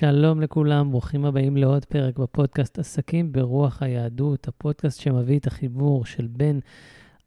[0.00, 6.26] שלום לכולם, ברוכים הבאים לעוד פרק בפודקאסט עסקים ברוח היהדות, הפודקאסט שמביא את החיבור של
[6.26, 6.60] בין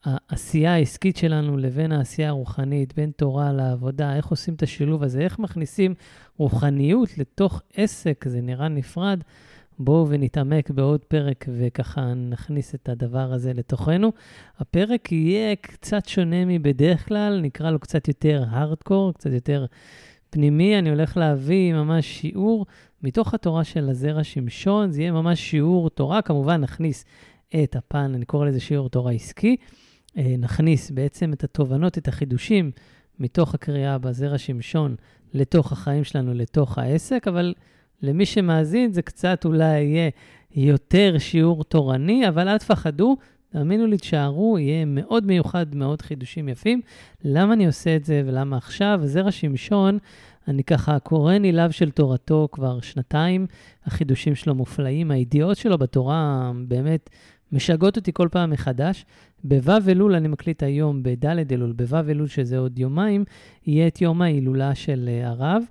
[0.04, 5.40] העשייה העסקית שלנו לבין העשייה הרוחנית, בין תורה לעבודה, איך עושים את השילוב הזה, איך
[5.40, 5.94] מכניסים
[6.38, 9.20] רוחניות לתוך עסק, זה נראה נפרד.
[9.80, 14.12] בואו ונתעמק בעוד פרק וככה נכניס את הדבר הזה לתוכנו.
[14.60, 19.66] הפרק יהיה קצת שונה מבדרך כלל, נקרא לו קצת יותר הארדקור, קצת יותר
[20.34, 20.80] פנימי.
[20.80, 22.66] אני הולך להביא ממש שיעור
[23.04, 27.06] מתוך התורה של הזרע שמשון, זה יהיה ממש שיעור תורה, כמובן נכניס
[27.64, 29.56] את הפן, אני קורא לזה שיעור תורה עסקי.
[30.18, 32.72] אה, נכניס בעצם את התובנות, את החידושים
[33.20, 34.96] מתוך הקריאה בזרע שמשון
[35.34, 37.54] לתוך החיים שלנו, לתוך העסק, אבל
[38.02, 40.10] למי שמאזין זה קצת אולי יהיה
[40.56, 43.18] יותר שיעור תורני, אבל אל תפחדו,
[43.54, 46.82] תאמינו לי, תשארו, יהיה מאוד מיוחד, מאוד חידושים יפים.
[47.24, 49.00] למה אני עושה את זה ולמה עכשיו?
[49.04, 49.98] זרע שמשון,
[50.48, 53.48] אני ככה קורא ניליו של תורתו כבר שנתיים,
[53.86, 57.10] החידושים שלו מופלאים, הידיעות שלו בתורה באמת
[57.52, 59.06] משגעות אותי כל פעם מחדש.
[59.44, 63.26] בו' אלול, אני מקליט היום בד' אלול, בו' אלול, שזה עוד יומיים,
[63.66, 65.64] יהיה את יום ההילולה של אה, הרב,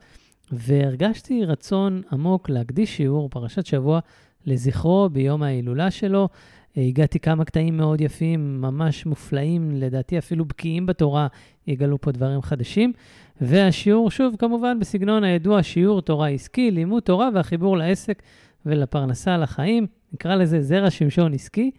[0.53, 4.01] והרגשתי רצון עמוק להקדיש שיעור, פרשת שבוע,
[4.47, 6.29] לזכרו ביום ההילולה שלו.
[6.77, 11.27] אה, הגעתי כמה קטעים מאוד יפים, ממש מופלאים, לדעתי אפילו בקיאים בתורה,
[11.67, 12.93] יגלו פה דברים חדשים.
[13.41, 18.23] והשיעור, שוב, כמובן, בסגנון הידוע, שיעור תורה עסקי, לימוד תורה והחיבור לעסק
[18.67, 19.87] ולפרנסה לחיים.
[20.13, 21.71] נקרא לזה זרע שמשון עסקי.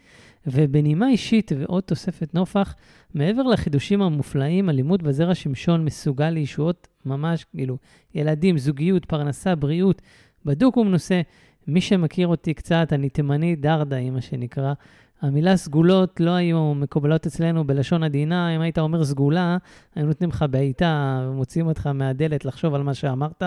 [0.47, 2.75] ובנימה אישית ועוד תוספת נופח,
[3.13, 7.77] מעבר לחידושים המופלאים, הלימוד בזרע שמשון מסוגל לישועות ממש, כאילו,
[8.15, 10.01] ילדים, זוגיות, פרנסה, בריאות,
[10.45, 11.21] בדוק ומנוסה.
[11.67, 14.73] מי שמכיר אותי קצת, אני תימני דרדה, מה שנקרא.
[15.21, 18.55] המילה סגולות לא היו מקובלות אצלנו בלשון עדינה.
[18.55, 19.57] אם היית אומר סגולה,
[19.95, 23.43] היו נותנים לך בעיטה ומוציאים אותך מהדלת לחשוב על מה שאמרת,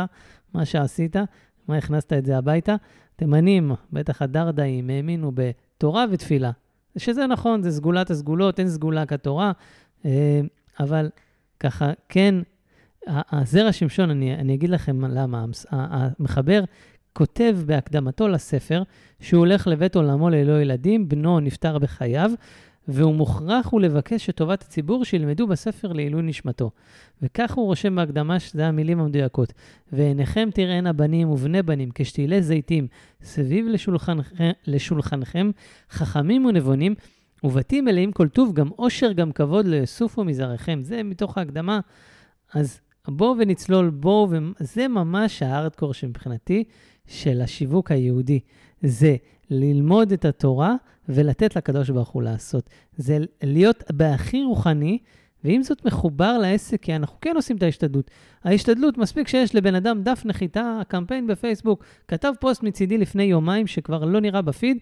[0.54, 1.16] מה שעשית,
[1.68, 2.76] מה הכנסת את זה הביתה.
[3.16, 6.50] תימנים, בטח הדרדאים, האמינו בתורה ותפילה.
[6.96, 9.52] שזה נכון, זה סגולת הסגולות, אין סגולה כתורה,
[10.04, 10.40] אה,
[10.80, 11.10] אבל
[11.60, 12.34] ככה, כן,
[13.06, 16.64] הזרע שמשון, אני, אני אגיד לכם למה, המחבר
[17.16, 18.82] כותב בהקדמתו לספר
[19.20, 22.30] שהוא הולך לבית עולמו ללא ילדים, בנו נפטר בחייו,
[22.88, 26.70] והוא מוכרח הוא לבקש שטובת הציבור שילמדו בספר לעילוי נשמתו.
[27.22, 29.52] וכך הוא רושם בהקדמה שזה המילים המדויקות.
[29.92, 32.86] ועיניכם תראינה בנים ובני בנים כשתילי זיתים
[33.22, 35.50] סביב לשולחנכם, לשולחנכם
[35.90, 36.94] חכמים ונבונים,
[37.44, 40.80] ובתים מלאים כל טוב, גם עושר גם כבוד לא יסופו מזרעכם.
[40.82, 41.80] זה מתוך ההקדמה.
[42.54, 44.28] אז בואו ונצלול, בואו,
[44.60, 46.64] וזה ממש הארדקור שמבחינתי
[47.06, 48.40] של השיווק היהודי.
[48.82, 49.16] זה
[49.50, 50.74] ללמוד את התורה
[51.08, 52.70] ולתת לקדוש ברוך הוא לעשות.
[52.96, 54.98] זה להיות בהכי רוחני,
[55.44, 58.10] ועם זאת מחובר לעסק, כי אנחנו כן עושים את ההשתדלות.
[58.44, 64.04] ההשתדלות, מספיק שיש לבן אדם דף נחיתה, קמפיין בפייסבוק, כתב פוסט מצידי לפני יומיים שכבר
[64.04, 64.78] לא נראה בפיד,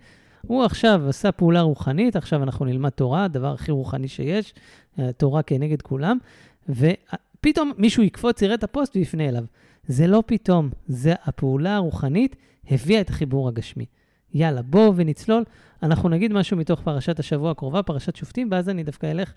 [0.47, 4.55] הוא עכשיו עשה פעולה רוחנית, עכשיו אנחנו נלמד תורה, הדבר הכי רוחני שיש,
[4.99, 6.19] אה, תורה כנגד כולם,
[6.69, 9.45] ופתאום מישהו יקפוץ, יראה את הפוסט ויפנה אליו.
[9.89, 12.37] זה לא פתאום, זה הפעולה הרוחנית
[12.71, 13.87] הביאה את החיבור הגשמי.
[14.35, 15.45] יאללה, בואו ונצלול.
[15.83, 19.33] אנחנו נגיד משהו מתוך פרשת השבוע הקרובה, פרשת שופטים, ואז אני דווקא אלך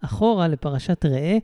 [0.00, 1.38] אחורה לפרשת ראה.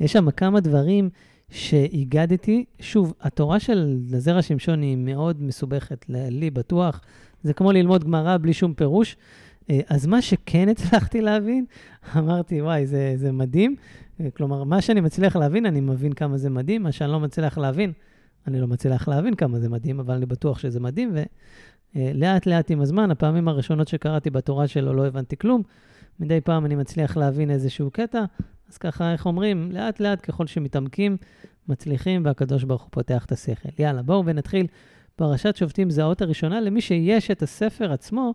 [0.00, 1.10] יש שם כמה דברים
[1.50, 2.64] שהיגדתי.
[2.80, 7.00] שוב, התורה של זרע שמשון היא מאוד מסובכת, לי בטוח.
[7.42, 9.16] זה כמו ללמוד גמרא בלי שום פירוש.
[9.70, 11.64] אה, אז מה שכן הצלחתי להבין,
[12.18, 13.76] אמרתי, וואי, זה, זה מדהים.
[14.22, 16.82] אה, כלומר, מה שאני מצליח להבין, אני מבין כמה זה מדהים.
[16.82, 17.92] מה שאני לא מצליח להבין,
[18.46, 21.14] אני לא מצליח להבין כמה זה מדהים, אבל אני בטוח שזה מדהים.
[21.94, 25.62] ולאט לאט עם הזמן, הפעמים הראשונות שקראתי בתורה שלו לא הבנתי כלום.
[26.20, 28.24] מדי פעם אני מצליח להבין איזשהו קטע,
[28.70, 31.16] אז ככה, איך אומרים, לאט לאט ככל שמתעמקים,
[31.68, 33.68] מצליחים, והקדוש ברוך הוא פותח את השכל.
[33.78, 34.66] יאללה, בואו ונתחיל.
[35.16, 36.60] פרשת שופטים זה האות הראשונה.
[36.60, 38.34] למי שיש את הספר עצמו,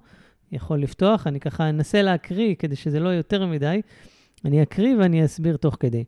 [0.52, 1.28] יכול לפתוח.
[1.28, 3.82] אני ככה אנסה להקריא כדי שזה לא יותר מדי.
[4.46, 6.04] אני אקריא ואני אסביר תוך כדי.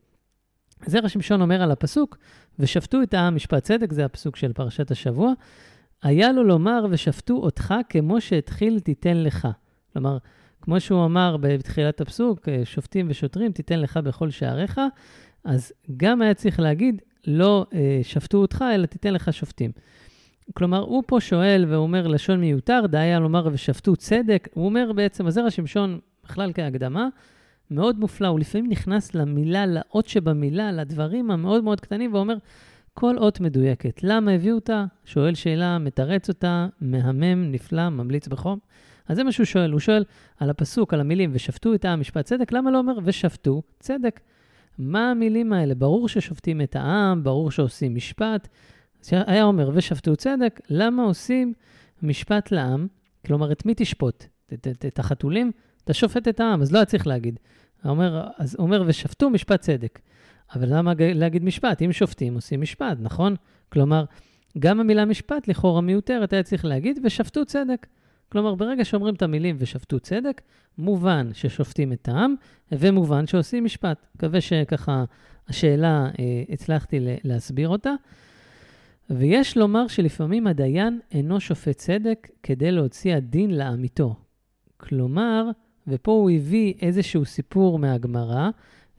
[0.85, 2.17] זרע שמשון אומר על הפסוק,
[2.59, 5.34] ושפטו את העם משפט צדק, זה הפסוק של פרשת השבוע.
[6.03, 9.47] היה לו לומר, ושפטו אותך כמו שהתחיל תיתן לך.
[9.93, 10.17] כלומר,
[10.61, 14.81] כמו שהוא אמר בתחילת הפסוק, אה, שופטים ושוטרים תיתן לך בכל שעריך,
[15.43, 19.72] אז גם היה צריך להגיד, לא אה, שפטו אותך, אלא תיתן לך שופטים.
[20.53, 24.49] כלומר, הוא פה שואל ואומר לשון מיותר, דהיה לומר ושפטו צדק.
[24.53, 27.08] הוא אומר בעצם, הזרע שמשון, בכלל כהקדמה,
[27.71, 28.27] מאוד מופלא.
[28.27, 32.35] הוא לפעמים נכנס למילה, לאות שבמילה, לדברים המאוד מאוד קטנים, ואומר,
[32.93, 34.03] כל אות מדויקת.
[34.03, 34.85] למה הביאו אותה?
[35.05, 38.59] שואל שאלה, מתרץ אותה, מהמם, נפלא, ממליץ בחום.
[39.07, 40.03] אז זה מה שהוא שואל, הוא שואל
[40.37, 44.19] על הפסוק, על המילים, ושפטו את העם משפט צדק, למה לא אומר ושפטו צדק?
[44.77, 45.75] מה המילים האלה?
[45.75, 48.47] ברור ששופטים את העם, ברור שעושים משפט,
[49.11, 51.53] היה אומר, ושפטו צדק, למה עושים
[52.03, 52.87] משפט לעם?
[53.25, 54.23] כלומר, את מי תשפוט?
[54.53, 55.51] את, את, את החתולים?
[55.90, 57.40] אתה שופט את העם, אז לא היה צריך להגיד.
[57.86, 60.00] אומר, אז הוא אומר, ושפטו משפט צדק.
[60.56, 61.82] אבל למה להגיד משפט?
[61.82, 63.36] אם שופטים, עושים משפט, נכון?
[63.70, 64.06] כלומר,
[64.59, 67.88] גם המילה משפט לכאורה מיותרת, היה צריך להגיד, ושפטו צדק.
[68.32, 70.41] כלומר, ברגע שאומרים את המילים ושפטו צדק,
[70.78, 72.36] מובן ששופטים את העם,
[72.72, 74.06] ומובן שעושים משפט.
[74.16, 75.03] מקווה שככה
[75.47, 77.94] השאלה, אה, הצלחתי להסביר אותה.
[79.09, 84.16] ויש לומר שלפעמים הדיין אינו שופט צדק כדי להוציא הדין לאמיתו.
[84.78, 85.50] כלומר,
[85.90, 88.50] ופה הוא הביא איזשהו סיפור מהגמרא,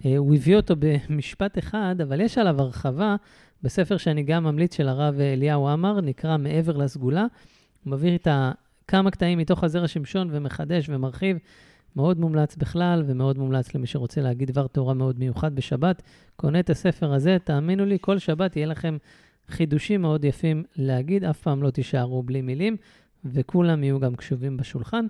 [0.07, 3.17] אה, הוא הביא אותו במשפט אחד, אבל יש עליו הרחבה
[3.63, 7.27] בספר שאני גם ממליץ של הרב אליהו עמר, נקרא מעבר לסגולה.
[7.85, 8.29] הוא מביא את
[8.89, 11.37] כמה קטעים מתוך הזרע שמשון ומחדש ומרחיב.
[11.97, 16.03] מאוד מומלץ בכלל, ומאוד מומלץ למי שרוצה להגיד דבר תורה מאוד מיוחד בשבת.
[16.37, 18.97] קונה את הספר הזה, תאמינו לי, כל שבת יהיה לכם
[19.49, 22.77] חידושים מאוד יפים להגיד, אף פעם לא תישארו בלי מילים,
[23.25, 25.07] וכולם יהיו גם קשובים בשולחן.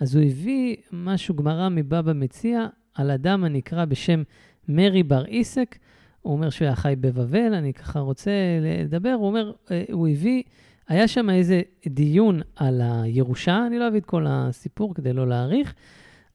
[0.00, 4.22] אז הוא הביא משהו, גמרא מבבא מציע, על אדם הנקרא בשם
[4.68, 5.78] מרי בר עיסק.
[6.22, 8.30] הוא אומר שהוא היה חי בבבל, אני ככה רוצה
[8.62, 10.42] לדבר, הוא אומר, אה, הוא הביא,
[10.88, 15.74] היה שם איזה דיון על הירושה, אני לא אביא את כל הסיפור כדי לא להאריך,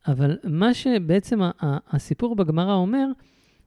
[0.08, 3.08] אבל מה שבעצם הסיפור בגמרא אומר,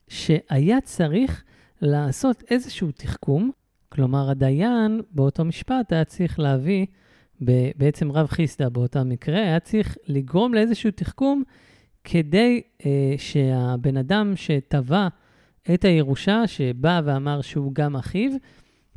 [0.09, 1.45] שהיה צריך
[1.83, 3.51] לעשות איזשהו תחכום,
[3.89, 6.87] כלומר, הדיין באותו משפט היה צריך להביא,
[7.77, 11.43] בעצם רב חיסדא באותה מקרה, היה צריך לגרום לאיזשהו תחכום
[12.05, 15.09] כדי אה, שהבן אדם שטבע
[15.75, 18.31] את הירושה, שבא ואמר שהוא גם אחיו,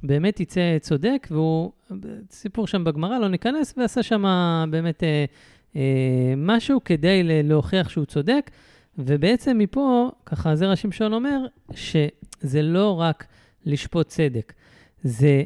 [0.04, 1.72] באמת יצא צודק, והוא,
[2.32, 4.26] סיפור שם בגמרא, לא ניכנס, ועשה שם
[4.72, 5.26] באמת אה,
[5.76, 8.52] אה, משהו כדי להוכיח שהוא צודק.
[8.98, 13.26] ובעצם מפה, ככה זרע שמשון אומר, שזה לא רק
[13.66, 14.54] לשפוט צדק,
[15.04, 15.44] זה,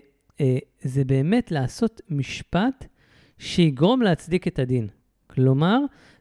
[0.82, 2.86] זה באמת לעשות משפט
[3.38, 4.88] שיגרום להצדיק את הדין.
[5.28, 5.80] כלומר,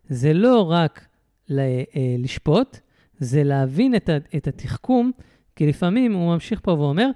[0.08, 1.06] זה לא רק
[1.50, 1.84] אה,
[2.18, 2.78] לשפוט,
[3.18, 5.12] זה להבין את, את התחכום,
[5.56, 7.10] כי לפעמים הוא ממשיך פה ואומר,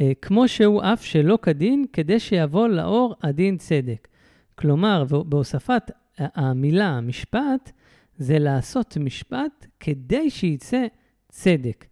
[0.00, 4.08] אה, כמו שהוא אף שלא כדין, כדי שיבוא לאור הדין צדק.
[4.54, 7.72] כלומר, בהוספת המילה משפט,
[8.18, 10.86] זה לעשות משפט כדי שייצא
[11.28, 11.86] צדק.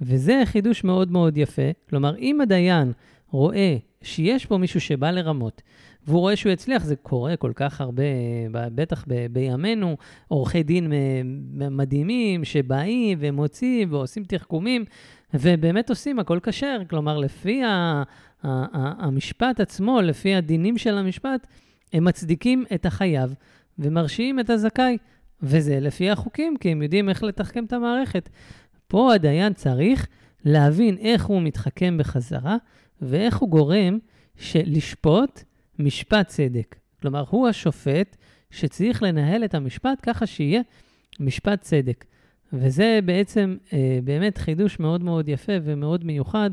[0.00, 1.70] וזה חידוש מאוד מאוד יפה.
[1.88, 2.92] כלומר, אם הדיין
[3.30, 5.62] רואה שיש פה מישהו שבא לרמות,
[6.06, 8.02] והוא רואה שהוא יצליח, זה קורה כל כך הרבה,
[8.50, 9.96] בטח ב, בימינו,
[10.28, 10.92] עורכי דין
[11.70, 14.84] מדהימים שבאים ומוציאים ועושים תחכומים,
[15.34, 16.78] ובאמת עושים הכל כשר.
[16.90, 18.02] כלומר, לפי ה, ה,
[18.42, 21.46] ה, המשפט עצמו, לפי הדינים של המשפט,
[21.92, 23.34] הם מצדיקים את החייב
[23.78, 24.98] ומרשיעים את הזכאי.
[25.42, 28.28] וזה לפי החוקים, כי הם יודעים איך לתחכם את המערכת.
[28.88, 30.06] פה הדיין צריך
[30.44, 32.56] להבין איך הוא מתחכם בחזרה,
[33.02, 33.98] ואיך הוא גורם
[34.54, 35.42] לשפוט
[35.78, 36.76] משפט צדק.
[37.02, 38.16] כלומר, הוא השופט
[38.50, 40.60] שצריך לנהל את המשפט ככה שיהיה
[41.20, 42.04] משפט צדק.
[42.52, 46.50] וזה בעצם אה, באמת חידוש מאוד מאוד יפה ומאוד מיוחד,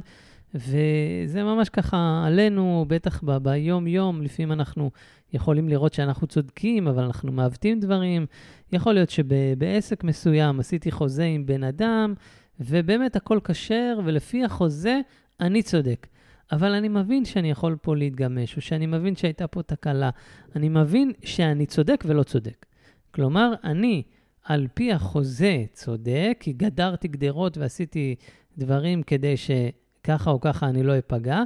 [0.55, 4.91] וזה ממש ככה עלינו, בטח ב- ביום-יום, לפעמים אנחנו
[5.33, 8.25] יכולים לראות שאנחנו צודקים, אבל אנחנו מעוותים דברים.
[8.73, 12.13] יכול להיות שבעסק מסוים עשיתי חוזה עם בן אדם,
[12.59, 14.99] ובאמת הכל כשר, ולפי החוזה
[15.39, 16.07] אני צודק.
[16.51, 20.09] אבל אני מבין שאני יכול פה להתגמש, או שאני מבין שהייתה פה תקלה.
[20.55, 22.65] אני מבין שאני צודק ולא צודק.
[23.11, 24.03] כלומר, אני,
[24.43, 28.15] על פי החוזה, צודק, כי גדרתי גדרות ועשיתי
[28.57, 31.43] דברים כדי שככה או ככה אני לא אפגע,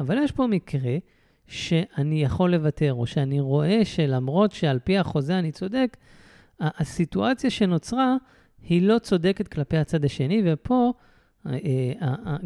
[0.00, 0.96] אבל יש פה מקרה
[1.46, 5.96] שאני יכול לוותר, או שאני רואה שלמרות שעל פי החוזה אני צודק,
[6.60, 8.16] הסיטואציה שנוצרה
[8.62, 10.92] היא לא צודקת כלפי הצד השני, ופה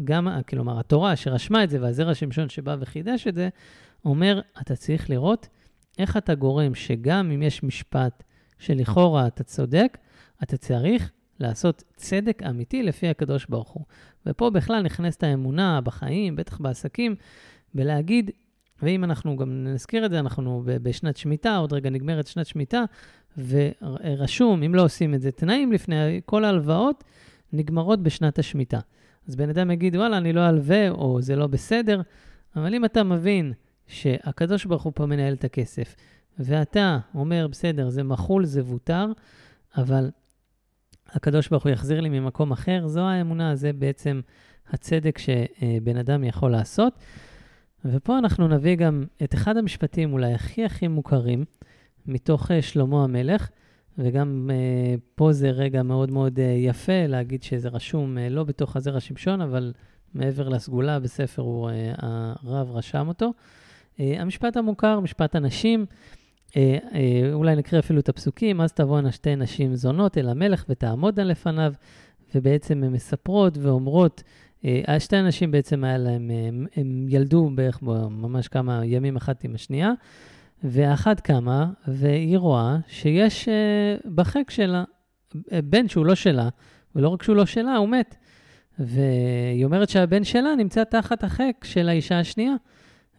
[0.03, 3.49] גם, כלומר, התורה שרשמה את זה, והזרע שמשון שבא וחידש את זה,
[4.05, 5.47] אומר, אתה צריך לראות
[5.99, 8.23] איך אתה גורם שגם אם יש משפט
[8.59, 9.97] שלכאורה אתה צודק,
[10.43, 13.85] אתה צריך לעשות צדק אמיתי לפי הקדוש ברוך הוא.
[14.25, 17.15] ופה בכלל נכנסת האמונה בחיים, בטח בעסקים,
[17.75, 18.31] ולהגיד,
[18.81, 22.83] ואם אנחנו גם נזכיר את זה, אנחנו בשנת שמיטה, עוד רגע נגמרת שנת שמיטה,
[23.37, 27.03] ורשום, אם לא עושים את זה, תנאים לפני כל ההלוואות
[27.53, 28.79] נגמרות בשנת השמיטה.
[29.27, 32.01] אז בן אדם יגיד, וואלה, אני לא אלווה, או זה לא בסדר,
[32.55, 33.53] אבל אם אתה מבין
[33.87, 35.95] שהקדוש ברוך הוא פה מנהל את הכסף,
[36.39, 39.05] ואתה אומר, בסדר, זה מחול, זה ווטר,
[39.77, 40.11] אבל
[41.09, 44.21] הקדוש ברוך הוא יחזיר לי ממקום אחר, זו האמונה, זה בעצם
[44.69, 46.93] הצדק שבן אדם יכול לעשות.
[47.85, 51.45] ופה אנחנו נביא גם את אחד המשפטים אולי הכי הכי מוכרים
[52.05, 53.49] מתוך אה, שלמה המלך,
[53.97, 58.75] וגם uh, פה זה רגע מאוד מאוד uh, יפה להגיד שזה רשום uh, לא בתוך
[58.75, 59.73] הזרע שמשון, אבל
[60.13, 61.93] מעבר לסגולה, בספר הוא, אה,
[62.43, 63.33] הרב רשם אותו.
[63.99, 65.85] אה, המשפט המוכר, משפט הנשים,
[66.57, 71.23] אה, אה, אולי נקרא אפילו את הפסוקים, אז תבואנה שתי נשים זונות אל המלך ותעמודנה
[71.23, 71.73] לפניו,
[72.35, 74.23] ובעצם הן מספרות ואומרות,
[74.65, 76.31] אה, שתי הנשים בעצם היה להם,
[76.75, 79.91] הם ילדו בערך ממש כמה ימים אחת עם השנייה,
[80.63, 83.49] ואחת קמה, והיא רואה שיש
[84.15, 84.83] בחק שלה
[85.63, 86.49] בן שהוא לא שלה,
[86.95, 88.15] ולא רק שהוא לא שלה, הוא מת.
[88.79, 92.53] והיא אומרת שהבן שלה נמצא תחת החק של האישה השנייה.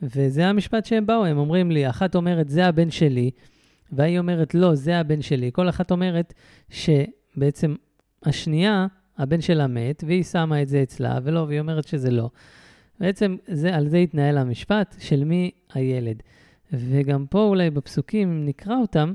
[0.03, 3.31] וזה המשפט שהם באו, הם אומרים לי, אחת אומרת, זה הבן שלי,
[3.93, 5.51] והיא אומרת, לא, זה הבן שלי.
[5.53, 6.35] כל אחת אומרת
[6.71, 7.75] שבעצם
[8.23, 8.87] השנייה,
[9.19, 12.31] הבן שלה מת, והיא שמה את זה אצלה, ולא, והיא אומרת שזה לא.
[13.01, 16.23] בעצם זה, על זה התנהל המשפט של מי הילד.
[16.73, 19.13] וגם פה אולי בפסוקים נקרא אותם,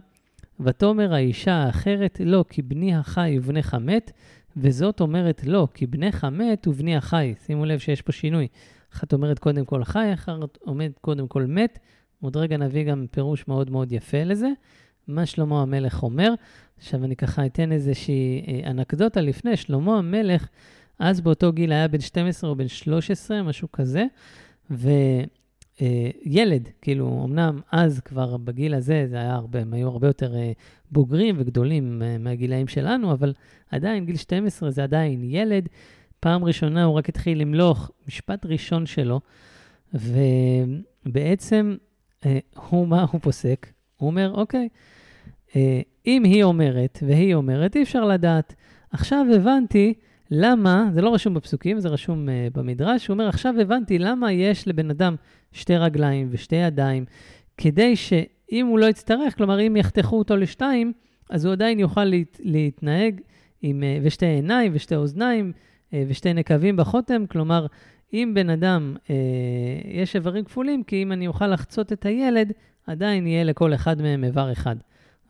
[0.60, 4.12] ותאמר האישה האחרת, לא, כי בני החי ובנך מת,
[4.58, 7.34] וזאת אומרת לא, כי בנך מת ובני החי.
[7.46, 8.48] שימו לב שיש פה שינוי.
[8.94, 10.34] אחת אומרת קודם כל חי, אחת
[10.68, 11.80] אומרת קודם כל מת.
[12.22, 14.50] עוד רגע נביא גם פירוש מאוד מאוד יפה לזה.
[15.08, 16.34] מה שלמה המלך אומר.
[16.78, 19.58] עכשיו אני ככה אתן איזושהי אה, אנקדוטה לפני.
[19.58, 20.48] שלמה המלך,
[21.00, 24.06] אז באותו גיל היה בן 12 או בן 13, משהו כזה,
[24.72, 25.28] וילד,
[25.82, 26.10] אה,
[26.82, 30.52] כאילו, אמנם אז כבר בגיל הזה, זה היה הרבה, הם היו הרבה יותר אה,
[30.92, 33.34] בוגרים וגדולים מהגילאים שלנו, אבל
[33.72, 35.70] עדיין גיל 12 זה עדיין ילד.
[36.20, 39.20] פעם ראשונה הוא רק התחיל למלוך, משפט ראשון שלו,
[39.94, 41.76] ובעצם
[42.26, 42.40] אה,
[42.70, 43.68] הוא, מה הוא פוסק?
[43.98, 44.70] הוא אומר, אוקיי,
[45.56, 48.56] אה, אם היא אומרת והיא אומרת, אי אפשר לדעת.
[48.92, 49.94] עכשיו הבנתי
[50.36, 54.68] למה, זה לא רשום בפסוקים, זה רשום אה, במדרש, הוא אומר, עכשיו הבנתי למה יש
[54.68, 55.16] לבן אדם
[55.52, 57.06] שתי רגליים ושתי ידיים,
[57.58, 60.94] כדי שאם הוא לא יצטרך, כלומר, אם יחתכו אותו לשתיים,
[61.30, 63.22] אז הוא עדיין יוכל להת, להתנהג
[63.62, 65.54] עם, ושתי עיניים ושתי אוזניים.
[65.94, 67.66] אה, ושתי נקבים בחותם, כלומר,
[68.14, 69.16] אם בן אדם, אה,
[69.86, 72.52] יש איברים כפולים, כי אם אני אוכל לחצות את הילד,
[72.88, 74.76] עדיין יהיה לכל אחד מהם איבר אחד.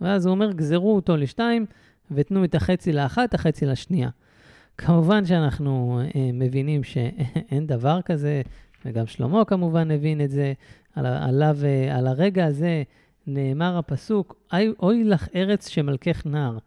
[0.02, 1.66] ואז הוא אומר, גזרו אותו לשתיים
[2.12, 4.10] ותנו את החצי לאחת, החצי לשנייה.
[4.78, 8.42] כמובן שאנחנו אה, מבינים שאין דבר כזה,
[8.86, 10.54] וגם שלמה כמובן הבין את זה.
[10.96, 12.84] על, עליו, אה, על הרגע הזה
[13.28, 14.36] נאמר הפסוק,
[14.80, 16.58] אוי לך ארץ שמלכך נער.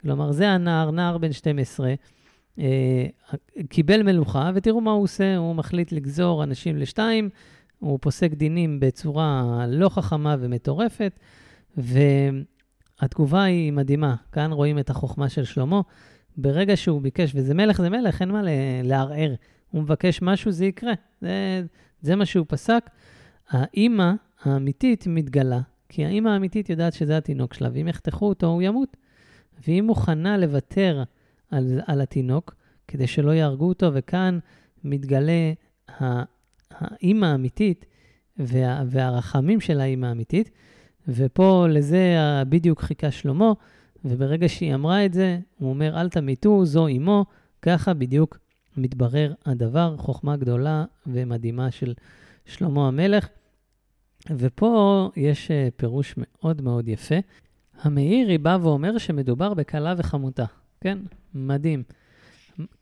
[0.00, 1.94] כלומר, זה הנער, נער בן 12,
[2.58, 3.06] אה,
[3.68, 7.28] קיבל מלוכה, ותראו מה הוא עושה, הוא מחליט לגזור אנשים לשתיים,
[7.78, 11.18] הוא פוסק דינים בצורה לא חכמה ומטורפת,
[11.76, 14.14] והתגובה היא מדהימה.
[14.32, 15.80] כאן רואים את החוכמה של שלמה.
[16.36, 18.42] ברגע שהוא ביקש, וזה מלך זה מלך, אין מה
[18.84, 19.34] לערער.
[19.70, 20.92] הוא מבקש משהו, זה יקרה.
[21.20, 21.62] זה,
[22.00, 22.90] זה מה שהוא פסק.
[23.50, 24.12] האימא
[24.42, 28.96] האמיתית מתגלה, כי האימא האמיתית יודעת שזה התינוק שלה, ואם יחתכו אותו, הוא ימות.
[29.66, 31.02] והיא מוכנה לוותר
[31.50, 32.54] על, על התינוק,
[32.88, 34.38] כדי שלא יהרגו אותו, וכאן
[34.84, 35.52] מתגלה
[36.70, 37.84] האימא האמיתית
[38.38, 40.50] וה, והרחמים של האימא האמיתית.
[41.08, 42.16] ופה לזה
[42.48, 43.52] בדיוק חיכה שלמה,
[44.04, 47.24] וברגע שהיא אמרה את זה, הוא אומר, אל תמיתו, זו אמו,
[47.62, 48.38] ככה בדיוק
[48.76, 51.94] מתברר הדבר, חוכמה גדולה ומדהימה של
[52.44, 53.28] שלמה המלך.
[54.30, 57.14] ופה יש אה, פירוש מאוד מאוד יפה.
[57.82, 60.44] המאירי בא ואומר שמדובר בכלה וחמותה.
[60.80, 60.98] כן,
[61.34, 61.82] מדהים.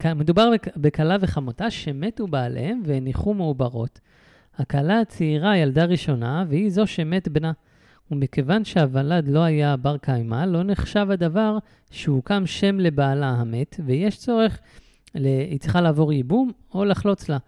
[0.04, 4.00] מדובר בכלה וחמותה שמתו בעליהם והניחו מעוברות.
[4.56, 7.52] הכלה הצעירה ילדה ראשונה, והיא זו שמת בנה.
[8.10, 11.58] ומכיוון שהוולד לא היה בר קיימא, לא נחשב הדבר
[11.90, 14.58] שהוקם שם לבעלה המת, ויש צורך,
[15.14, 17.38] היא צריכה לעבור ייבום או לחלוץ לה.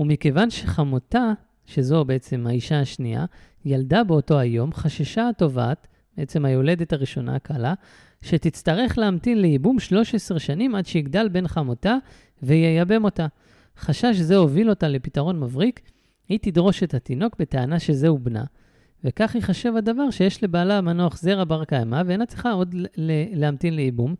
[0.00, 1.32] ומכיוון שחמותה,
[1.66, 3.24] שזו בעצם האישה השנייה,
[3.64, 5.86] ילדה באותו היום, חששה התובעת,
[6.16, 7.74] בעצם היולדת הראשונה, הכלה,
[8.22, 11.96] שתצטרך להמתין לייבום 13 שנים עד שיגדל בן חמותה
[12.42, 13.26] וייבם אותה.
[13.78, 15.80] חשש זה הוביל אותה לפתרון מבריק,
[16.28, 18.44] היא תדרוש את התינוק בטענה שזהו בנה,
[19.04, 22.74] וכך ייחשב הדבר שיש לבעלה המנוח זרע בר קיימא ואינה צריכה עוד
[23.34, 24.14] להמתין לייבום,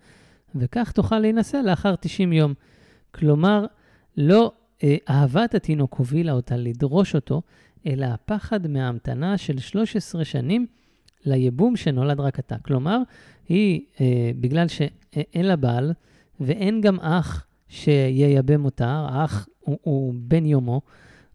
[0.54, 2.54] וכך תוכל להינשא לאחר 90 יום.
[3.10, 3.66] כלומר,
[4.16, 7.42] לא אה, אהבת התינוק הובילה אותה לדרוש אותו,
[7.86, 10.66] אלא הפחד מההמתנה של 13 שנים
[11.24, 12.56] לייבום שנולד רק עתה.
[12.62, 12.98] כלומר,
[13.48, 15.92] היא, אה, בגלל שאין לה בעל
[16.40, 20.80] ואין גם אח שייבם אותה, האח הוא, הוא בן יומו,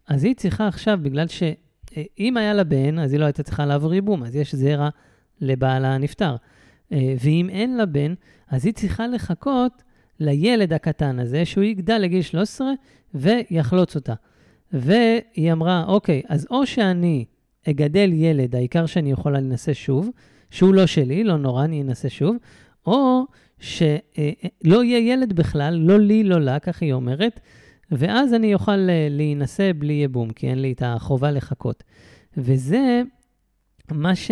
[0.08, 1.26] אז היא צריכה עכשיו, בגלל
[1.96, 4.88] שאם היה לה בן, אז היא לא הייתה צריכה לעבור ייבום, אז יש זרע
[5.40, 6.36] לבעלה הנפטר.
[6.92, 8.14] אה, ואם אין לה בן,
[8.48, 9.82] אז היא צריכה לחכות
[10.20, 12.72] לילד הקטן הזה, שהוא יגדל לגיל 13
[13.14, 14.14] ויחלוץ אותה.
[14.72, 17.24] והיא אמרה, אוקיי, אז או שאני
[17.70, 20.10] אגדל ילד, העיקר שאני יכולה להינשא שוב,
[20.50, 22.36] שהוא לא שלי, לא נורא, אני אנסה שוב,
[22.86, 23.22] או
[23.58, 27.40] שלא יהיה ילד בכלל, לא לי, לא לה, כך היא אומרת,
[27.90, 28.76] ואז אני אוכל
[29.10, 31.82] להינשא בלי ייבום, כי אין לי את החובה לחכות.
[32.36, 33.02] וזה
[33.90, 34.30] מה ש...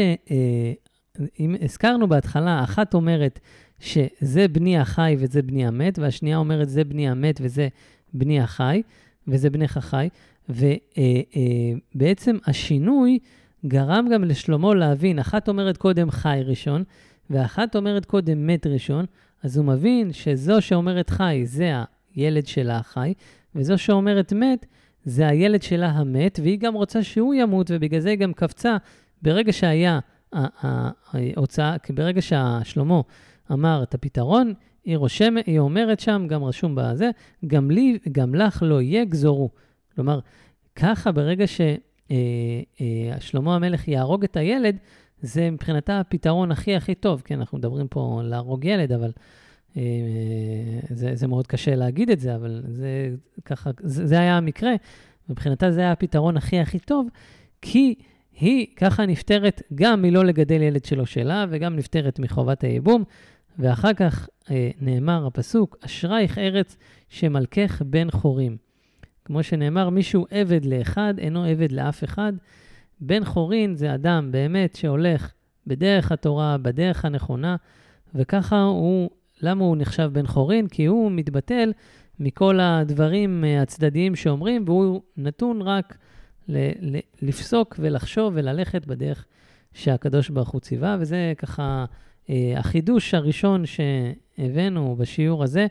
[1.40, 3.40] אם הזכרנו בהתחלה, אחת אומרת
[3.80, 7.68] שזה בני החי וזה בני המת, והשנייה אומרת זה בני המת וזה
[8.14, 8.82] בני החי,
[9.28, 10.08] וזה בנך החי.
[10.48, 13.18] ובעצם השינוי
[13.66, 16.84] גרם גם לשלמה להבין, אחת אומרת קודם חי ראשון,
[17.30, 19.04] ואחת אומרת קודם מת ראשון,
[19.42, 21.72] אז הוא מבין שזו שאומרת חי זה
[22.14, 23.14] הילד שלה החי,
[23.54, 24.66] וזו שאומרת מת
[25.04, 28.76] זה הילד שלה המת, והיא גם רוצה שהוא ימות, ובגלל זה היא גם קפצה
[29.22, 29.98] ברגע שהיה
[30.32, 33.00] ההוצאה, ברגע שהשלמה
[33.52, 34.52] אמר את הפתרון,
[34.84, 37.10] היא רושמת, היא אומרת שם, גם רשום בזה,
[37.46, 39.50] גם לי, גם לך לא יהיה גזורו.
[39.94, 40.20] כלומר,
[40.76, 44.76] ככה ברגע ששלמה אה, אה, המלך יהרוג את הילד,
[45.20, 47.22] זה מבחינתה הפתרון הכי הכי טוב.
[47.24, 49.10] כן, אנחנו מדברים פה להרוג ילד, אבל
[50.90, 53.10] זה, זה מאוד קשה להגיד את זה, אבל זה
[53.44, 54.72] ככה, זה, זה היה המקרה.
[55.28, 57.08] מבחינתה זה היה הפתרון הכי הכי טוב,
[57.62, 57.94] כי
[58.40, 63.04] היא ככה נפטרת גם מלא לגדל ילד שלו שלה, וגם נפטרת מחובת הייבום.
[63.58, 66.76] ואחר כך אה, נאמר הפסוק, אשרייך ארץ
[67.08, 68.56] שמלכך בן חורים.
[69.24, 72.32] כמו שנאמר, מישהו עבד לאחד, אינו עבד לאף אחד.
[73.00, 75.32] בן חורין זה אדם באמת שהולך
[75.66, 77.56] בדרך התורה, בדרך הנכונה,
[78.14, 79.10] וככה הוא,
[79.44, 80.68] למה הוא נחשב בן חורין?
[80.68, 81.72] כי הוא מתבטל
[82.20, 85.98] מכל הדברים אה, הצדדיים שאומרים, והוא נתון רק
[86.48, 89.24] ל- ל- לפסוק ולחשוב וללכת בדרך
[89.72, 91.84] שהקדוש ברוך הוא ציווה, וזה ככה
[92.30, 95.66] אה, החידוש הראשון שהבאנו בשיעור הזה.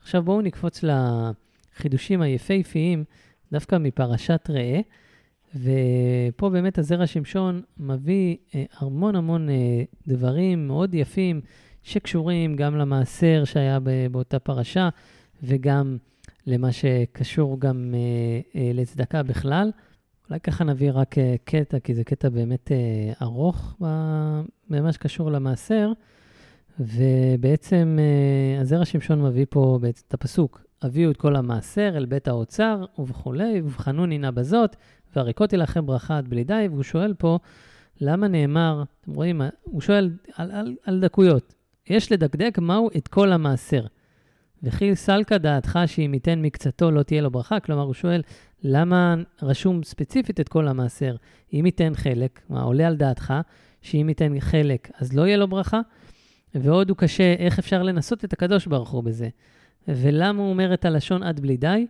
[0.00, 3.04] עכשיו בואו נקפוץ לחידושים היפהפיים,
[3.52, 4.80] דווקא מפרשת ראה.
[5.54, 11.40] ופה באמת הזרע שמשון מביא אה, המון המון אה, דברים מאוד יפים
[11.84, 13.78] שקשורים גם למעשר שהיה
[14.10, 14.88] באותה פרשה
[15.42, 15.96] וגם
[16.46, 17.94] למה שקשור גם
[18.54, 19.70] לצדקה בכלל.
[20.28, 21.14] אולי ככה נביא רק
[21.44, 22.72] קטע, כי זה קטע באמת
[23.22, 23.76] ארוך
[24.70, 25.92] במה שקשור למעשר,
[26.80, 27.98] ובעצם
[28.60, 34.06] הזרע שמשון מביא פה את הפסוק, הביאו את כל המעשר אל בית האוצר וכולי, ובחנו
[34.06, 34.76] נינה בזאת,
[35.16, 37.38] והריקותי לכם ברכה עד בלי די, והוא שואל פה,
[38.00, 41.54] למה נאמר, אתם רואים, הוא שואל על, על, על דקויות.
[41.88, 43.86] יש לדקדק מהו את כל המעשר.
[44.62, 47.60] וכי סלקא דעתך שאם ייתן מקצתו לא תהיה לו ברכה?
[47.60, 48.22] כלומר, הוא שואל,
[48.62, 51.16] למה רשום ספציפית את כל המעשר?
[51.52, 53.34] אם ייתן חלק, מה עולה על דעתך,
[53.82, 55.80] שאם ייתן חלק אז לא יהיה לו ברכה?
[56.54, 59.28] ועוד הוא קשה, איך אפשר לנסות את הקדוש ברוך הוא בזה?
[59.88, 61.86] ולמה הוא אומר את הלשון עד בלי די?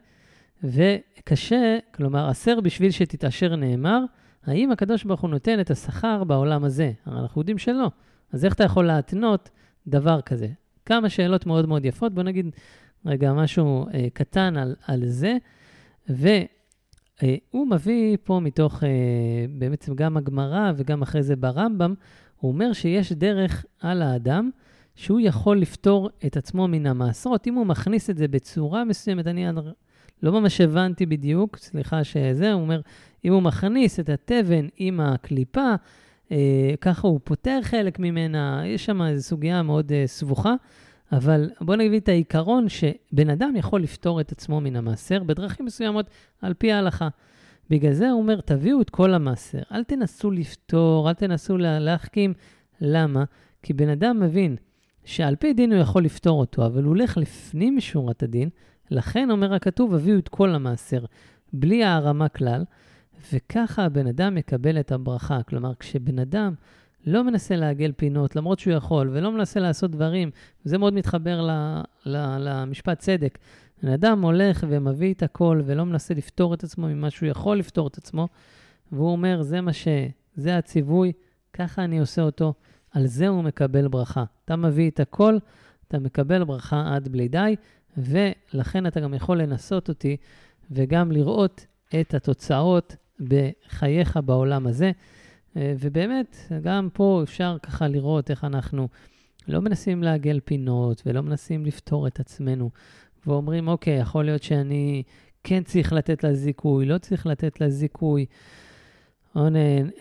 [0.64, 4.00] וקשה, כלומר, עשר בשביל שתתעשר נאמר,
[4.46, 6.92] האם הקדוש ברוך הוא נותן את השכר בעולם הזה?
[7.06, 7.90] אנחנו יודעים שלא.
[8.32, 9.50] אז איך אתה יכול להתנות
[9.86, 10.48] דבר כזה?
[10.86, 12.14] כמה שאלות מאוד מאוד יפות.
[12.14, 12.46] בוא נגיד
[13.06, 15.36] רגע משהו אה, קטן על, על זה.
[16.08, 16.46] והוא
[17.54, 18.88] אה, מביא פה מתוך, אה,
[19.58, 21.94] בעצם גם הגמרא וגם אחרי זה ברמב"ם,
[22.36, 24.50] הוא אומר שיש דרך על האדם
[24.94, 27.46] שהוא יכול לפתור את עצמו מן המעשרות.
[27.46, 29.46] אם הוא מכניס את זה בצורה מסוימת, אני
[30.22, 32.80] לא ממש הבנתי בדיוק, סליחה שזה, הוא אומר,
[33.24, 35.74] אם הוא מכניס את התבן עם הקליפה,
[36.80, 40.54] ככה הוא פותר חלק ממנה, יש שם איזו סוגיה מאוד אה, סבוכה,
[41.12, 46.06] אבל בואו נגיד את העיקרון שבן אדם יכול לפתור את עצמו מן המעשר בדרכים מסוימות
[46.42, 47.08] על פי ההלכה.
[47.70, 52.34] בגלל זה הוא אומר, תביאו את כל המעשר, אל תנסו לפתור, אל תנסו להחכים.
[52.80, 53.24] למה?
[53.62, 54.56] כי בן אדם מבין
[55.04, 58.48] שעל פי דין הוא יכול לפתור אותו, אבל הוא הולך לפנים משורת הדין,
[58.90, 61.04] לכן אומר הכתוב, הביאו את כל המעשר,
[61.52, 62.64] בלי הערמה כלל,
[63.32, 65.42] וככה הבן אדם יקבל את הברכה.
[65.42, 66.54] כלומר, כשבן אדם
[67.06, 70.30] לא מנסה לעגל פינות, למרות שהוא יכול, ולא מנסה לעשות דברים,
[70.66, 71.50] וזה מאוד מתחבר ל,
[72.06, 73.38] ל, למשפט צדק.
[73.82, 77.88] בן אדם הולך ומביא את הכל, ולא מנסה לפתור את עצמו ממה שהוא יכול לפתור
[77.88, 78.28] את עצמו,
[78.92, 79.88] והוא אומר, זה מה ש...
[80.36, 81.12] זה הציווי,
[81.52, 82.54] ככה אני עושה אותו,
[82.90, 84.24] על זה הוא מקבל ברכה.
[84.44, 85.38] אתה מביא את הכל,
[85.88, 87.56] אתה מקבל ברכה עד בלי די,
[87.96, 90.16] ולכן אתה גם יכול לנסות אותי
[90.70, 91.66] וגם לראות
[92.00, 94.90] את התוצאות בחייך בעולם הזה.
[95.56, 98.88] ובאמת, גם פה אפשר ככה לראות איך אנחנו
[99.48, 102.70] לא מנסים לעגל פינות ולא מנסים לפתור את עצמנו,
[103.26, 105.02] ואומרים, אוקיי, יכול להיות שאני
[105.44, 108.26] כן צריך לתת לה זיכוי, לא צריך לתת לה זיכוי.
[109.36, 109.48] או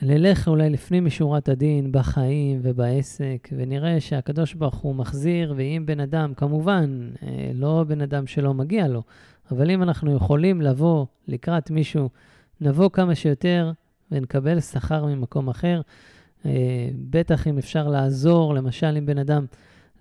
[0.01, 6.33] נלך אולי לפנים משורת הדין בחיים ובעסק, ונראה שהקדוש ברוך הוא מחזיר, ואם בן אדם,
[6.33, 9.03] כמובן, אה, לא בן אדם שלא מגיע לו,
[9.51, 12.09] אבל אם אנחנו יכולים לבוא לקראת מישהו,
[12.61, 13.71] נבוא כמה שיותר
[14.11, 15.81] ונקבל שכר ממקום אחר.
[16.45, 19.45] אה, בטח אם אפשר לעזור, למשל אם בן אדם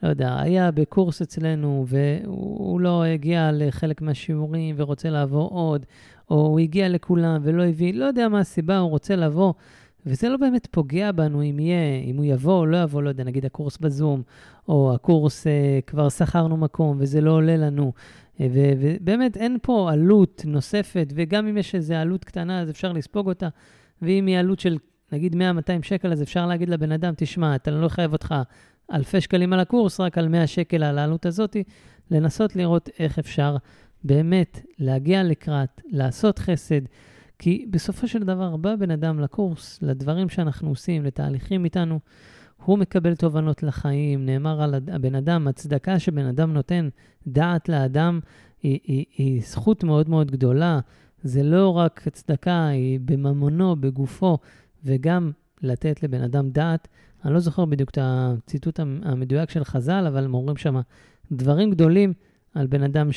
[0.02, 5.86] לא יודע, היה בקורס אצלנו והוא לא הגיע לחלק מהשיעורים ורוצה לעבור עוד,
[6.30, 9.52] או הוא הגיע לכולם ולא הביא, לא יודע מה הסיבה, הוא רוצה לבוא,
[10.06, 13.24] וזה לא באמת פוגע בנו אם יהיה, אם הוא יבוא או לא יבוא, לא יודע,
[13.24, 14.22] נגיד הקורס בזום,
[14.68, 17.92] או הקורס אה, כבר שכרנו מקום וזה לא עולה לנו.
[18.40, 23.28] אה, ובאמת אין פה עלות נוספת, וגם אם יש איזו עלות קטנה, אז אפשר לספוג
[23.28, 23.48] אותה.
[24.02, 24.78] ואם היא עלות של
[25.12, 25.38] נגיד 100-200
[25.82, 28.34] שקל, אז אפשר להגיד לבן אדם, תשמע, אתה לא חייב אותך
[28.92, 31.56] אלפי שקלים על הקורס, רק על 100 שקל על העלות הזאת,
[32.10, 33.56] לנסות לראות איך אפשר
[34.04, 36.80] באמת להגיע לקראת, לעשות חסד.
[37.42, 42.00] כי בסופו של דבר בא בן אדם לקורס, לדברים שאנחנו עושים, לתהליכים איתנו,
[42.64, 46.88] הוא מקבל תובנות לחיים, נאמר על הבן אדם, הצדקה שבן אדם נותן
[47.26, 48.20] דעת לאדם
[48.62, 50.80] היא, היא, היא זכות מאוד מאוד גדולה.
[51.22, 54.38] זה לא רק צדקה, היא בממונו, בגופו,
[54.84, 56.88] וגם לתת לבן אדם דעת.
[57.24, 60.80] אני לא זוכר בדיוק את הציטוט המדויק של חז"ל, אבל הם אומרים שם
[61.32, 62.12] דברים גדולים
[62.54, 63.08] על בן אדם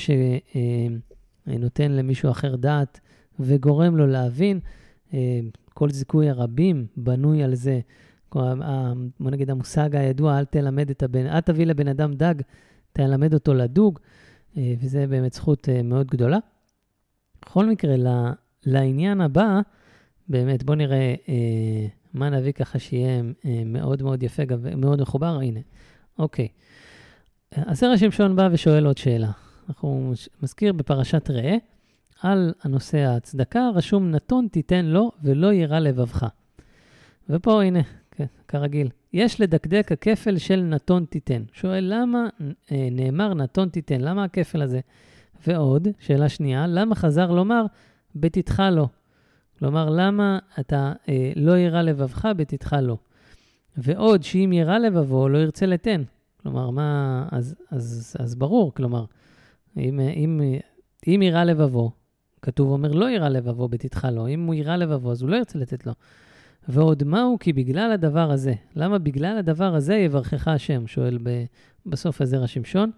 [1.46, 3.00] שנותן למישהו אחר דעת
[3.40, 4.60] וגורם לו להבין.
[5.14, 5.40] אה,
[5.74, 7.80] כל זיכוי הרבים בנוי על זה.
[9.20, 12.36] בוא נגיד המושג הידוע, אל תלמד את הבן, אל תביא לבן אדם דג,
[12.94, 14.00] תלמד אותו לדוג,
[14.58, 16.38] אה, וזה באמת זכות אה, מאוד גדולה.
[17.46, 17.96] בכל מקרה,
[18.66, 19.60] לעניין הבא,
[20.28, 24.44] באמת, בואו נראה אה, מה נביא ככה שיהיה אה, מאוד מאוד יפה,
[24.78, 25.40] מאוד מחובר.
[25.40, 25.60] הנה,
[26.20, 26.48] אוקיי.
[27.52, 29.32] הסרט שמשון בא ושואל עוד שאלה.
[29.70, 31.56] אנחנו מזכיר בפרשת ראה,
[32.26, 36.26] על הנושא הצדקה, רשום נתון תיתן לו ולא יירא לבבך.
[37.30, 37.80] ופה, הנה,
[38.12, 38.90] כן, כרגיל.
[39.14, 41.44] יש לדקדק הכפל של נתון תיתן.
[41.54, 42.28] שואל, למה
[42.72, 44.02] אה, נאמר נתון תיתן?
[44.02, 44.80] למה הכפל הזה?
[45.48, 47.66] ועוד, שאלה שנייה, למה חזר לומר
[48.16, 48.88] בתתך לו?
[49.60, 52.98] כלומר, למה אתה אה, לא יירא לבבך בתתך לו?
[53.78, 56.04] ועוד, שאם יירא לבבו, לא ירצה לתן.
[56.42, 57.28] כלומר, מה...
[57.32, 59.06] אז, אז, אז ברור, כלומר,
[59.78, 60.42] אם, אם,
[61.08, 61.92] אם יירא לבבו,
[62.46, 65.60] כתוב אומר לא יירא לבבו בתתך לו, אם הוא יירא לבבו, אז הוא לא ירצה
[65.60, 65.94] לתת לו.
[66.68, 67.38] ועוד מהו?
[67.40, 68.54] כי בגלל הדבר הזה.
[68.76, 70.88] למה בגלל הדבר הזה יברכך השם?
[70.88, 71.18] שואל
[71.86, 72.92] בסוף הזרע שמשון.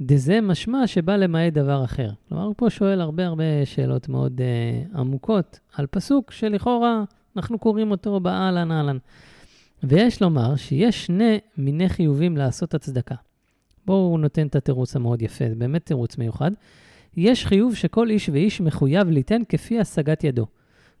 [0.00, 2.10] דזה משמע שבא למעט דבר אחר.
[2.28, 7.04] כלומר, הוא פה שואל הרבה הרבה שאלות מאוד uh, עמוקות על פסוק שלכאורה
[7.36, 8.98] אנחנו קוראים אותו באהלן אהלן.
[9.82, 13.14] ויש לומר שיש שני מיני חיובים לעשות הצדקה.
[13.86, 16.50] בואו נותן את התירוץ המאוד יפה, זה באמת תירוץ מיוחד.
[17.16, 20.46] יש חיוב שכל איש ואיש מחויב ליתן כפי השגת ידו.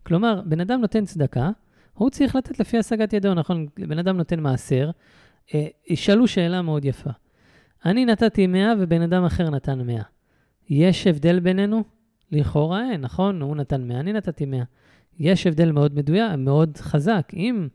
[0.02, 1.50] כלומר, בן אדם נותן צדקה,
[1.94, 3.66] הוא צריך לתת לפי השגת ידו, נכון?
[3.78, 4.90] בן אדם נותן מעשר,
[5.54, 7.10] אה, ישאלו שאלה מאוד יפה.
[7.84, 10.02] אני נתתי 100 ובן אדם אחר נתן 100.
[10.70, 11.84] יש הבדל בינינו?
[12.32, 13.42] לכאורה אין, נכון?
[13.42, 14.62] הוא נתן 100, אני נתתי 100.
[15.18, 17.32] יש הבדל מאוד מדויק, מאוד חזק.
[17.34, 17.68] אם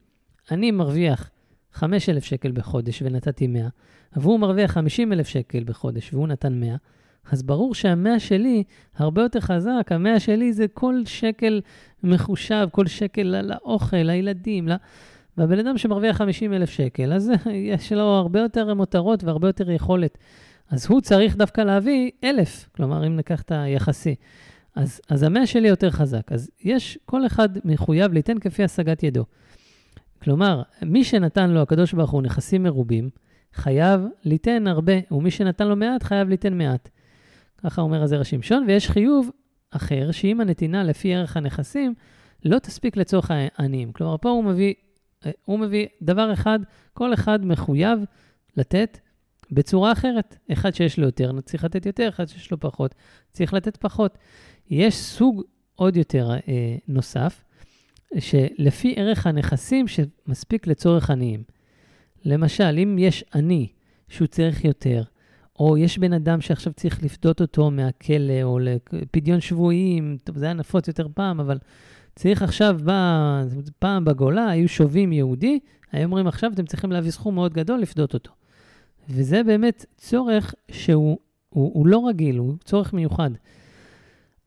[0.52, 1.30] אני מרוויח
[1.74, 3.68] 5,000 שקל בחודש ונתתי 100,
[4.16, 6.76] והוא מרוויח 50,000 שקל בחודש והוא נתן 100,
[7.32, 8.64] אז ברור שהמאה שלי
[8.96, 9.88] הרבה יותר חזק.
[9.92, 11.62] המאה שלי זה כל שקל
[12.04, 14.68] מחושב, כל שקל לאוכל, לילדים.
[14.68, 14.76] לה...
[15.38, 17.32] והבן אדם שמרוויח 50 אלף שקל, אז
[17.74, 20.18] יש לו הרבה יותר מותרות והרבה יותר יכולת.
[20.70, 24.16] אז הוא צריך דווקא להביא אלף, כלומר, אם ניקח את היחסי.
[24.76, 26.32] אז, אז המאה שלי יותר חזק.
[26.32, 29.26] אז יש, כל אחד מחויב ליתן כפי השגת ידו.
[30.24, 33.10] כלומר, מי שנתן לו הקדוש ברוך הוא נכסים מרובים,
[33.54, 36.90] חייב ליתן הרבה, ומי שנתן לו מעט, חייב ליתן מעט.
[37.64, 39.30] ככה אומר הזרע שמשון, ויש חיוב
[39.72, 41.94] אחר, שאם הנתינה לפי ערך הנכסים,
[42.46, 43.92] לא תספיק לצורך העניים.
[43.92, 44.74] כלומר, פה הוא מביא,
[45.46, 46.60] הוא מביא דבר אחד,
[46.94, 48.00] כל אחד מחויב
[48.58, 49.00] לתת
[49.52, 50.38] בצורה אחרת.
[50.52, 52.96] אחד שיש לו יותר, צריך לתת יותר, אחד שיש לו פחות,
[53.32, 54.18] צריך לתת פחות.
[54.70, 55.42] יש סוג
[55.76, 57.44] עוד יותר אה, נוסף,
[58.20, 61.44] שלפי ערך הנכסים שמספיק לצורך עניים.
[62.26, 63.68] למשל, אם יש עני
[64.10, 65.04] שהוא צריך יותר,
[65.60, 70.54] או יש בן אדם שעכשיו צריך לפדות אותו מהכלא, או לפדיון שבויים, טוב, זה היה
[70.54, 71.58] נפוץ יותר פעם, אבל
[72.16, 73.44] צריך עכשיו, בא,
[73.80, 75.60] פעם בגולה היו שובים יהודי,
[75.92, 78.32] היו אומרים עכשיו אתם צריכים להביא סכום מאוד גדול לפדות אותו.
[79.10, 81.18] וזה באמת צורך שהוא
[81.54, 83.30] הוא, הוא לא רגיל, הוא צורך מיוחד.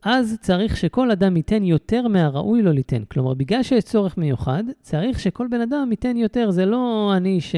[0.03, 3.03] אז צריך שכל אדם ייתן יותר מהראוי לו ליתן.
[3.05, 6.51] כלומר, בגלל שיש צורך מיוחד, צריך שכל בן אדם ייתן יותר.
[6.51, 7.55] זה לא אני ש...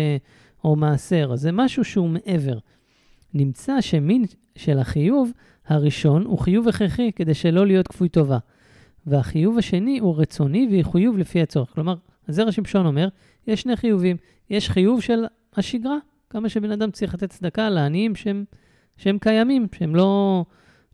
[0.64, 2.58] או מעשר, זה משהו שהוא מעבר.
[3.34, 5.32] נמצא שמין של החיוב
[5.68, 8.38] הראשון הוא חיוב הכרחי כדי שלא להיות כפוי טובה.
[9.08, 11.70] והחיוב השני הוא רצוני והיא חיוב לפי הצורך.
[11.74, 11.96] כלומר,
[12.28, 13.08] הזרע שמשון אומר,
[13.48, 14.18] יש שני חיובים.
[14.50, 15.98] יש חיוב של השגרה,
[16.30, 18.46] כמה שבן אדם צריך לתת צדקה לעניים שהם,
[18.98, 20.46] שהם קיימים, שהם לא...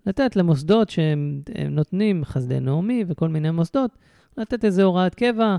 [0.05, 3.91] לתת למוסדות שהם נותנים חסדי נעמי וכל מיני מוסדות,
[4.37, 5.57] לתת איזו הוראת קבע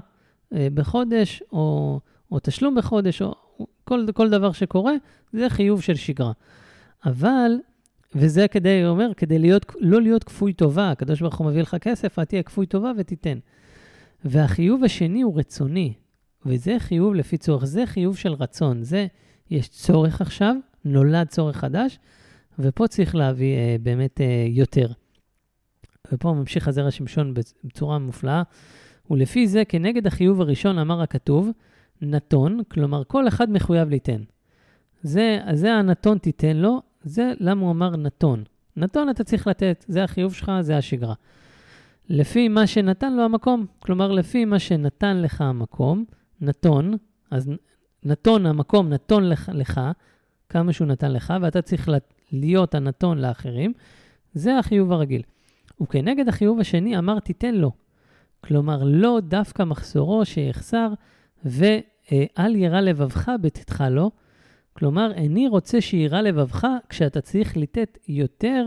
[0.54, 2.00] אה, בחודש, או,
[2.32, 3.34] או תשלום בחודש, או
[3.84, 4.92] כל, כל דבר שקורה,
[5.32, 6.32] זה חיוב של שגרה.
[7.06, 7.52] אבל,
[8.14, 11.76] וזה כדי, הוא אומר, כדי להיות, לא להיות כפוי טובה, הקדוש ברוך הוא מביא לך
[11.80, 13.38] כסף, אתה תהיה כפוי טובה ותיתן.
[14.24, 15.92] והחיוב השני הוא רצוני,
[16.46, 18.82] וזה חיוב לפי צורך, זה חיוב של רצון.
[18.82, 19.06] זה,
[19.50, 21.98] יש צורך עכשיו, נולד צורך חדש,
[22.58, 24.88] ופה צריך להביא אה, באמת אה, יותר.
[26.12, 28.42] ופה ממשיך הזרע שמשון בצורה מופלאה.
[29.10, 31.48] ולפי זה, כנגד החיוב הראשון אמר הכתוב,
[32.02, 34.22] נתון, כלומר כל אחד מחויב ליתן.
[35.02, 38.44] זה, זה הנתון תיתן לו, זה למה הוא אמר נתון.
[38.76, 41.14] נתון אתה צריך לתת, זה החיוב שלך, זה השגרה.
[42.08, 46.04] לפי מה שנתן לו המקום, כלומר לפי מה שנתן לך המקום,
[46.40, 46.96] נתון,
[47.30, 47.50] אז
[48.02, 49.80] נתון המקום נתון לך, לך,
[50.48, 51.88] כמה שהוא נתן לך, ואתה צריך
[52.32, 53.72] להיות הנתון לאחרים,
[54.34, 55.22] זה החיוב הרגיל.
[55.80, 57.72] וכנגד החיוב השני אמר תיתן לו.
[58.40, 60.92] כלומר, לא דווקא מחסורו שיחסר,
[61.44, 64.10] ואל יירא לבבך בתתך לו.
[64.78, 68.66] כלומר, איני רוצה שיירא לבבך כשאתה צריך לתת יותר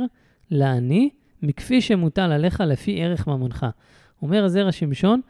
[0.52, 1.10] לעני
[1.42, 3.66] מכפי שמוטל עליך לפי ערך ממונך.
[4.22, 5.22] אומר הזרע שמשון,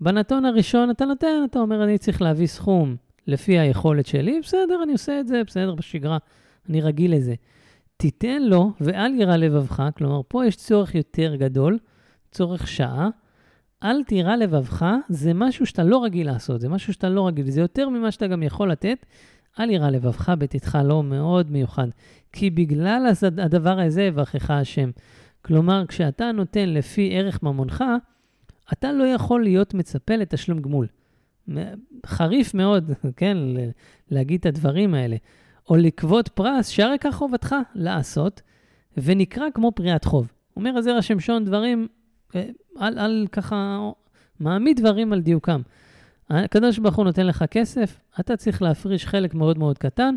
[0.00, 2.96] בנתון הראשון אתה נותן, אתה אומר, אני צריך להביא סכום
[3.26, 6.18] לפי היכולת שלי, בסדר, אני עושה את זה, בסדר, בשגרה,
[6.68, 7.34] אני רגיל לזה.
[7.96, 11.78] תיתן לו ואל יירא לבבך, כלומר, פה יש צורך יותר גדול,
[12.30, 13.08] צורך שעה.
[13.82, 17.60] אל תירא לבבך, זה משהו שאתה לא רגיל לעשות, זה משהו שאתה לא רגיל, זה
[17.60, 19.06] יותר ממה שאתה גם יכול לתת.
[19.60, 21.88] אל ירא לבבך בתתך לא מאוד מיוחד,
[22.32, 24.90] כי בגלל הדבר הזה יברכך השם.
[25.42, 27.84] כלומר, כשאתה נותן לפי ערך ממונך,
[28.72, 30.86] אתה לא יכול להיות מצפה לתשלום גמול.
[32.06, 33.36] חריף מאוד, כן,
[34.10, 35.16] להגיד את הדברים האלה.
[35.70, 38.42] או לקבוד פרס, שהרי כך חובתך לעשות,
[38.96, 40.32] ונקרא כמו פריעת חוב.
[40.56, 41.88] אומר הזרע שמשון דברים,
[42.34, 43.78] אה, על, על ככה,
[44.40, 45.60] מעמיד דברים על דיוקם.
[46.30, 50.14] הקדוש ברוך הוא נותן לך כסף, אתה צריך להפריש חלק מאוד מאוד קטן,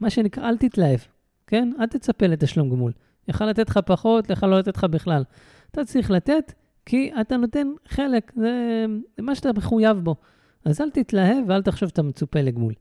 [0.00, 0.98] מה שנקרא, אל תתלהב,
[1.46, 1.72] כן?
[1.80, 2.92] אל תצפה לתשלום גמול.
[3.28, 5.24] יכל לתת לך פחות, יכל לא לתת לך בכלל.
[5.70, 6.52] אתה צריך לתת,
[6.86, 8.84] כי אתה נותן חלק, זה,
[9.18, 10.16] מה שאתה מחויב בו.
[10.64, 12.74] אז אל תתלהב ואל תחשוב שאתה מצופה לגמול.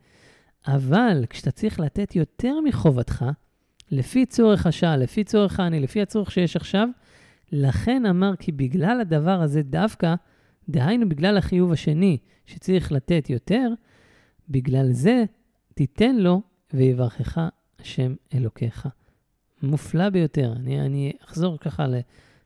[0.68, 3.26] אבל כשאתה צריך לתת יותר מחובתך,
[3.92, 6.88] לפי צורך השעה, לפי צורך העני, לפי הצורך שיש עכשיו,
[7.52, 10.16] לכן אמר כי בגלל הדבר הזה דווקא,
[10.70, 13.70] דהיינו בגלל החיוב השני שצריך לתת יותר,
[14.50, 15.24] בגלל זה
[15.74, 16.42] תיתן לו
[16.74, 17.42] ויברכך
[17.80, 18.88] השם אלוקיך.
[19.64, 20.54] מופלא ביותר.
[20.56, 21.86] אני, אני אחזור ככה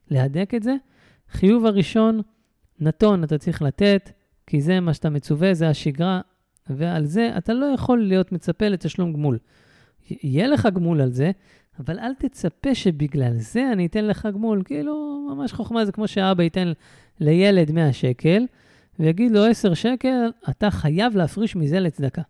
[0.09, 0.75] להדק את זה.
[1.29, 2.21] חיוב הראשון,
[2.79, 4.11] נתון אתה צריך לתת,
[4.47, 6.21] כי זה מה שאתה מצווה, זה השגרה,
[6.69, 9.37] ועל זה אתה לא יכול להיות מצפה לתשלום גמול.
[10.09, 11.31] יהיה לך גמול על זה,
[11.79, 14.61] אבל אל תצפה שבגלל זה אני אתן לך גמול.
[14.65, 16.71] כאילו, ממש חוכמה זה כמו שאבא ייתן
[17.19, 18.45] לילד 100 שקל,
[18.99, 22.21] ויגיד לו 10 שקל, אתה חייב להפריש מזה לצדקה.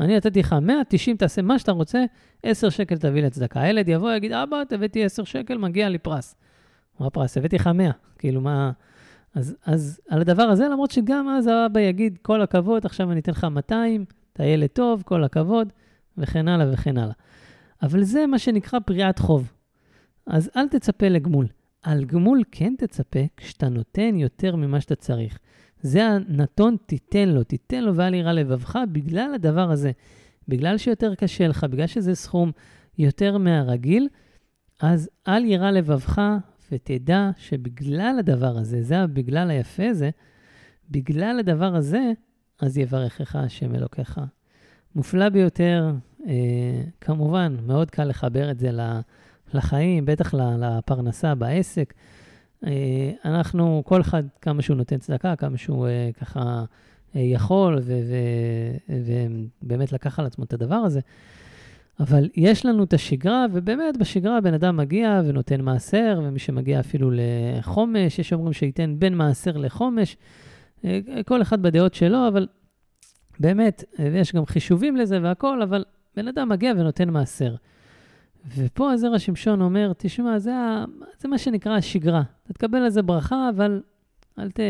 [0.00, 2.04] אני נתתי לך 100, 90, תעשה מה שאתה רוצה,
[2.42, 3.60] 10 שקל תביא לצדקה.
[3.60, 6.34] הילד יבוא, יגיד, אבא, הבאתי 10 שקל, מגיע לי פרס.
[7.00, 7.36] מה פרס?
[7.36, 7.90] הבאתי לך 100.
[8.18, 8.70] כאילו, מה...
[9.34, 13.32] אז, אז על הדבר הזה, למרות שגם אז האבא יגיד, כל הכבוד, עכשיו אני אתן
[13.32, 15.72] לך 200, אתה ילד טוב, כל הכבוד,
[16.18, 17.14] וכן הלאה וכן הלאה.
[17.82, 19.52] אבל זה מה שנקרא פריעת חוב.
[20.26, 21.46] אז אל תצפה לגמול.
[21.82, 25.38] על גמול כן תצפה כשאתה נותן יותר ממה שאתה צריך.
[25.82, 29.90] זה הנתון, תיתן לו, תיתן לו ואל יראה לבבך בגלל הדבר הזה.
[30.48, 32.52] בגלל שיותר קשה לך, בגלל שזה סכום
[32.98, 34.08] יותר מהרגיל,
[34.80, 36.22] אז אל יראה לבבך
[36.72, 40.10] ותדע שבגלל הדבר הזה, זה בגלל היפה הזה,
[40.90, 42.12] בגלל הדבר הזה,
[42.60, 44.20] אז יברכך השם אלוקיך.
[44.94, 45.92] מופלא ביותר,
[47.00, 48.70] כמובן, מאוד קל לחבר את זה
[49.54, 51.94] לחיים, בטח לפרנסה בעסק.
[52.66, 56.64] אה, אנחנו, כל אחד, כמה שהוא נותן צדקה, כמה שהוא אה, ככה
[57.16, 57.78] אה, יכול,
[59.62, 61.00] ובאמת לקח על עצמו את הדבר הזה.
[62.00, 67.10] אבל יש לנו את השגרה, ובאמת בשגרה בן אדם מגיע ונותן מעשר, ומי שמגיע אפילו
[67.12, 70.16] לחומש, יש אומרים שייתן בין מעשר לחומש,
[71.26, 72.46] כל אחד בדעות שלו, אבל
[73.40, 75.84] באמת, ויש גם חישובים לזה והכול, אבל
[76.16, 77.54] בן אדם מגיע ונותן מעשר.
[78.56, 80.84] ופה הזרע שמשון אומר, תשמע, זה, ה...
[81.18, 82.22] זה מה שנקרא השגרה.
[82.44, 83.82] אתה תקבל על זה ברכה, אבל
[84.38, 84.60] אל ת...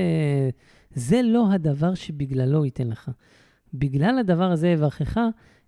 [0.94, 3.10] זה לא הדבר שבגללו ייתן לך.
[3.74, 5.20] בגלל הדבר הזה יברכך,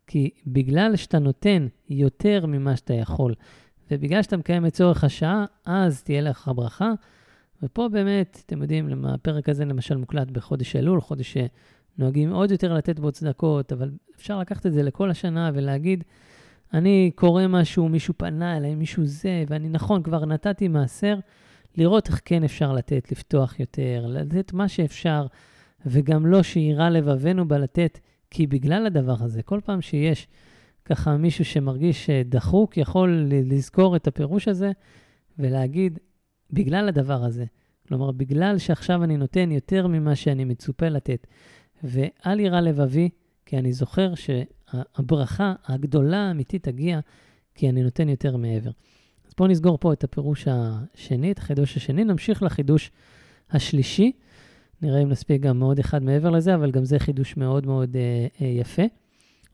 [0.07, 3.35] כי בגלל שאתה נותן יותר ממה שאתה יכול,
[3.91, 6.93] ובגלל שאתה מקיים את צורך השעה, אז תהיה לך ברכה.
[7.63, 11.37] ופה באמת, אתם יודעים, הפרק הזה למשל מוקלט בחודש אלול, חודש
[11.97, 16.05] שנוהגים עוד יותר לתת בו צדקות, אבל אפשר לקחת את זה לכל השנה ולהגיד,
[16.75, 21.19] אני קורא משהו, מישהו פנה אליי, מישהו זה, ואני נכון, כבר נתתי מעשר,
[21.77, 25.27] לראות איך כן אפשר לתת, לפתוח יותר, לתת מה שאפשר,
[25.87, 27.99] וגם לא שיירא לבבנו בלתת,
[28.31, 30.29] כי בגלל הדבר הזה, כל פעם שיש
[30.85, 34.73] ככה מישהו שמרגיש דחוק, יכול לזכור את הפירוש הזה
[35.39, 35.99] ולהגיד,
[36.51, 37.45] בגלל הדבר הזה.
[37.89, 41.27] כלומר, בגלל שעכשיו אני נותן יותר ממה שאני מצופה לתת,
[41.83, 43.09] ואל ירא לבבי,
[43.47, 47.01] כי אני זוכר שהברכה הגדולה האמיתית תגיע
[47.55, 48.71] כי אני נותן יותר מעבר.
[49.27, 52.91] אז בואו נסגור פה את הפירוש השני, את החידוש השני, נמשיך לחידוש
[53.51, 54.13] השלישי.
[54.83, 58.27] נראה אם נספיק גם מאוד אחד מעבר לזה, אבל גם זה חידוש מאוד מאוד אה,
[58.41, 58.83] אה, יפה.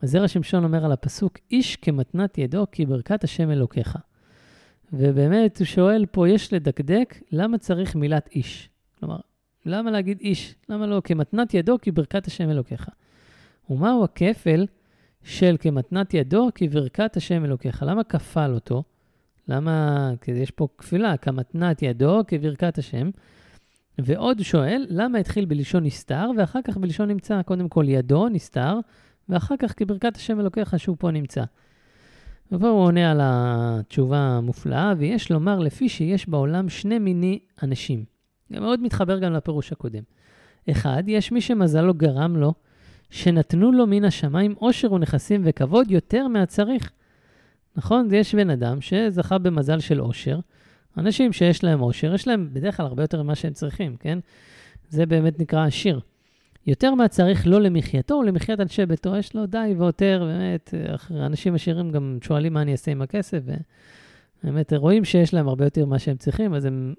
[0.00, 3.98] אז זרע שמשון אומר על הפסוק, איש כמתנת ידו כי ברכת השם אלוקיך.
[4.92, 8.70] ובאמת הוא שואל פה, יש לדקדק, למה צריך מילת איש?
[8.98, 9.18] כלומר,
[9.66, 10.54] למה להגיד איש?
[10.68, 12.88] למה לא כמתנת ידו כי ברכת השם אלוקיך?
[13.70, 14.66] ומהו הכפל
[15.22, 17.82] של כמתנת ידו כי ברכת השם אלוקיך?
[17.86, 18.82] למה כפל אותו?
[19.48, 23.10] למה, כי יש פה כפילה, כמתנת ידו כברכת השם.
[23.98, 27.42] ועוד שואל, למה התחיל בלשון נסתר ואחר כך בלשון נמצא?
[27.42, 28.78] קודם כל ידו נסתר,
[29.28, 31.44] ואחר כך כברכת השם אלוקיך שהוא פה נמצא.
[32.52, 38.17] ופה הוא עונה על התשובה המופלאה, ויש לומר לפי שיש בעולם שני מיני אנשים.
[38.50, 40.02] זה מאוד מתחבר גם לפירוש הקודם.
[40.70, 42.54] אחד, יש מי שמזלו גרם לו,
[43.10, 46.90] שנתנו לו מן השמיים עושר ונכסים וכבוד יותר מהצריך.
[47.76, 48.08] נכון?
[48.12, 50.38] יש בן אדם שזכה במזל של עושר.
[50.98, 54.18] אנשים שיש להם עושר, יש להם בדרך כלל הרבה יותר ממה שהם צריכים, כן?
[54.88, 56.00] זה באמת נקרא עשיר.
[56.66, 60.74] יותר מהצריך לא למחייתו או למחיית אנשי ביתו, יש לו די ויותר, באמת,
[61.10, 63.40] אנשים עשירים גם שואלים מה אני אעשה עם הכסף,
[64.44, 66.94] ובאמת רואים שיש להם הרבה יותר ממה שהם צריכים, אז הם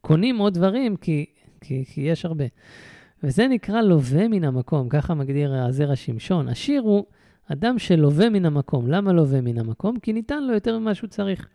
[0.00, 1.26] קונים עוד דברים כי,
[1.60, 2.44] כי, כי יש הרבה.
[3.22, 6.48] וזה נקרא לווה מן המקום, ככה מגדיר הזרע שמשון.
[6.48, 7.04] עשיר הוא
[7.52, 8.86] אדם שלווה מן המקום.
[8.86, 9.98] למה לווה מן המקום?
[9.98, 11.48] כי ניתן לו יותר ממה שהוא צריך.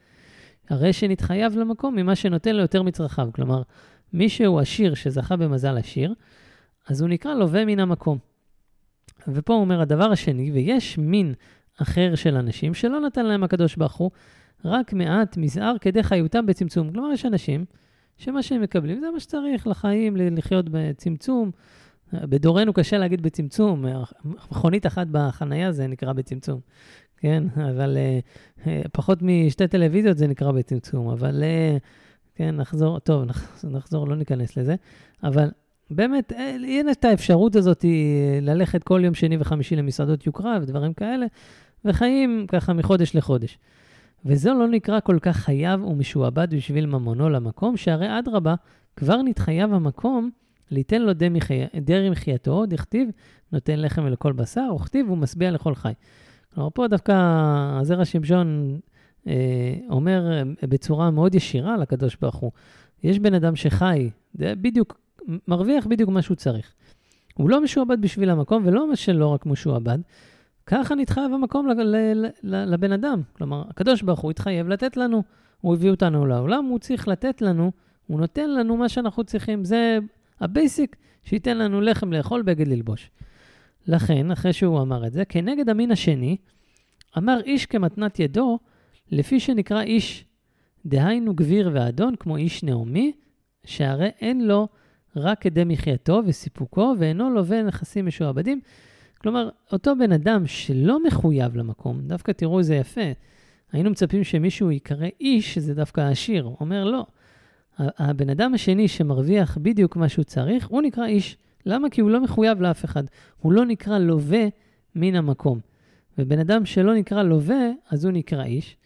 [0.69, 3.29] הרי שנתחייב למקום ממה שנותן לו יותר מצרכיו.
[3.33, 3.61] כלומר,
[4.13, 6.13] מי שהוא עשיר שזכה במזל עשיר,
[6.87, 8.17] אז הוא נקרא לווה מן המקום.
[9.27, 11.33] ופה הוא אומר הדבר השני, ויש מין
[11.81, 14.11] אחר של אנשים שלא נתן להם הקדוש ברוך הוא
[14.65, 16.91] רק מעט מזער כדי חיותם בצמצום.
[16.91, 17.65] כלומר, יש אנשים
[18.17, 21.51] שמה שהם מקבלים זה מה שצריך לחיים, לחיות בצמצום.
[22.13, 23.85] בדורנו קשה להגיד בצמצום,
[24.25, 26.59] מכונית אחת בחנייה זה נקרא בצמצום,
[27.17, 27.43] כן?
[27.55, 27.97] אבל
[28.57, 31.79] uh, פחות משתי טלוויזיות זה נקרא בצמצום, אבל uh,
[32.35, 33.23] כן, נחזור, טוב,
[33.63, 34.75] נחזור, לא ניכנס לזה,
[35.23, 35.49] אבל
[35.89, 36.31] באמת,
[36.63, 37.85] אין את האפשרות הזאת
[38.41, 41.25] ללכת כל יום שני וחמישי למסעדות יוקרה ודברים כאלה,
[41.85, 43.57] וחיים ככה מחודש לחודש.
[44.25, 48.55] וזה לא נקרא כל כך חייב ומשועבד בשביל ממונו למקום, שהרי אדרבה,
[48.95, 50.29] כבר נתחייב המקום
[50.71, 51.11] ליתן לו
[51.81, 53.09] דרי מחייתו, דכתיב,
[53.51, 55.93] נותן לחם לכל בשר, וכתיב, הוא משביע לכל חי.
[56.53, 57.13] כלומר, פה דווקא
[57.79, 58.79] הזרע שמשון
[59.27, 59.33] אה,
[59.89, 62.51] אומר בצורה מאוד ישירה לקדוש ברוך הוא,
[63.03, 64.99] יש בן אדם שחי, זה בדיוק,
[65.47, 66.73] מרוויח בדיוק מה שהוא צריך.
[67.33, 69.97] הוא לא משועבד בשביל המקום, ולא מה שלא רק משועבד,
[70.65, 71.67] ככה נתחייב המקום
[72.43, 73.21] לבן אדם.
[73.33, 75.23] כלומר, הקדוש ברוך הוא התחייב לתת לנו,
[75.61, 77.71] הוא הביא אותנו לעולם, הוא צריך לתת לנו,
[78.07, 79.63] הוא נותן לנו מה שאנחנו צריכים.
[79.63, 79.97] זה
[80.39, 83.11] ה basic, שייתן לנו לחם לאכול, בגד ללבוש.
[83.87, 86.37] לכן, אחרי שהוא אמר את זה, כנגד המין השני,
[87.17, 88.59] אמר איש כמתנת ידו,
[89.11, 90.25] לפי שנקרא איש,
[90.85, 93.11] דהיינו גביר ואדון, כמו איש נעמי,
[93.65, 94.67] שהרי אין לו
[95.15, 98.61] רק כדי מחייתו וסיפוקו, ואינו לווה נכסים משועבדים.
[99.25, 103.01] כלומר, אותו בן אדם שלא מחויב למקום, דווקא תראו איזה יפה,
[103.71, 106.51] היינו מצפים שמישהו ייקרא איש, זה דווקא עשיר.
[106.59, 107.05] אומר לא.
[107.79, 111.37] הבן אדם השני שמרוויח בדיוק מה שהוא צריך, הוא נקרא איש.
[111.65, 111.89] למה?
[111.89, 113.03] כי הוא לא מחויב לאף אחד.
[113.37, 114.47] הוא לא נקרא לווה
[114.95, 115.59] מן המקום.
[116.17, 118.77] ובן אדם שלא נקרא לווה, אז הוא נקרא איש.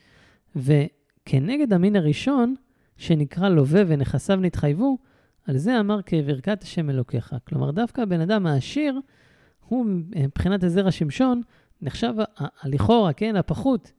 [0.56, 2.56] וכנגד המין הראשון,
[2.98, 4.98] שנקרא לווה ונכסיו נתחייבו,
[5.48, 7.36] על זה אמר כברכת השם אלוקיך.
[7.48, 9.00] כלומר, דווקא הבן אדם העשיר,
[9.70, 11.42] הוא מבחינת הזרע שמשון,
[11.82, 12.14] נחשב
[12.66, 13.92] לכאורה, כן, הפחות,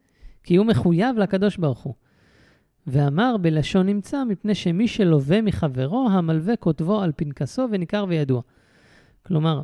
[0.44, 1.94] כי הוא מחויב לקדוש ברוך הוא.
[2.86, 8.42] ואמר בלשון נמצא, מפני שמי שלווה מחברו, המלווה כותבו על פנקסו וניכר וידוע.
[9.26, 9.62] כלומר,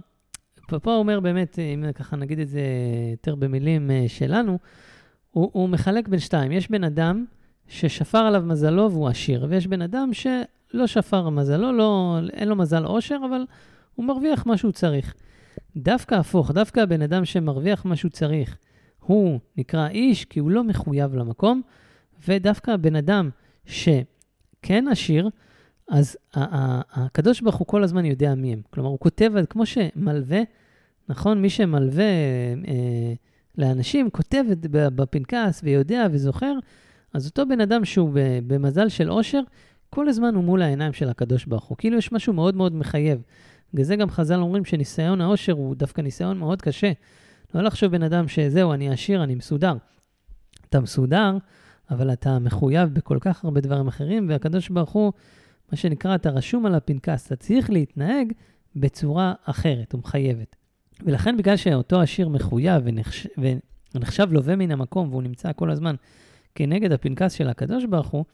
[0.66, 2.60] פה הוא אומר באמת, אם ככה נגיד את זה
[3.12, 4.58] יותר במילים אה, שלנו,
[5.30, 6.52] הוא, הוא מחלק בין שתיים.
[6.52, 7.24] יש בן אדם
[7.68, 12.84] ששפר עליו מזלו והוא עשיר, ויש בן אדם שלא שפר מזלו, לא, אין לו מזל
[12.84, 13.44] עושר, אבל
[13.94, 15.14] הוא מרוויח מה שהוא צריך.
[15.76, 18.56] דווקא הפוך, דווקא הבן אדם שמרוויח מה שהוא צריך,
[19.00, 21.62] הוא נקרא איש כי הוא לא מחויב למקום,
[22.28, 23.30] ודווקא הבן אדם
[23.64, 25.30] שכן עשיר,
[25.90, 28.62] אז הקדוש ברוך הוא כל הזמן יודע מי הם.
[28.70, 30.40] כלומר, הוא כותב, כמו שמלווה,
[31.08, 31.42] נכון?
[31.42, 32.04] מי שמלווה
[32.68, 33.14] אה,
[33.58, 36.58] לאנשים, כותב בפנקס ויודע וזוכר,
[37.14, 38.10] אז אותו בן אדם שהוא
[38.46, 39.40] במזל של עושר,
[39.90, 41.76] כל הזמן הוא מול העיניים של הקדוש ברוך הוא.
[41.78, 43.22] כאילו יש משהו מאוד מאוד מחייב.
[43.74, 46.92] בגלל זה גם חז"ל אומרים שניסיון העושר הוא דווקא ניסיון מאוד קשה.
[47.54, 49.76] לא לחשוב בן אדם שזהו, אני עשיר, אני מסודר.
[50.70, 51.36] אתה מסודר,
[51.90, 55.12] אבל אתה מחויב בכל כך הרבה דברים אחרים, והקדוש ברוך הוא,
[55.72, 58.32] מה שנקרא, אתה רשום על הפנקס, אתה צריך להתנהג
[58.76, 60.56] בצורה אחרת ומחייבת.
[61.04, 63.26] ולכן בגלל שאותו עשיר מחויב ונחש...
[63.94, 65.94] ונחשב לווה מן המקום, והוא נמצא כל הזמן
[66.54, 68.24] כנגד הפנקס של הקדוש ברוך הוא,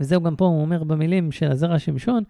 [0.00, 2.22] וזהו גם פה הוא אומר במילים של הזרע שמשון,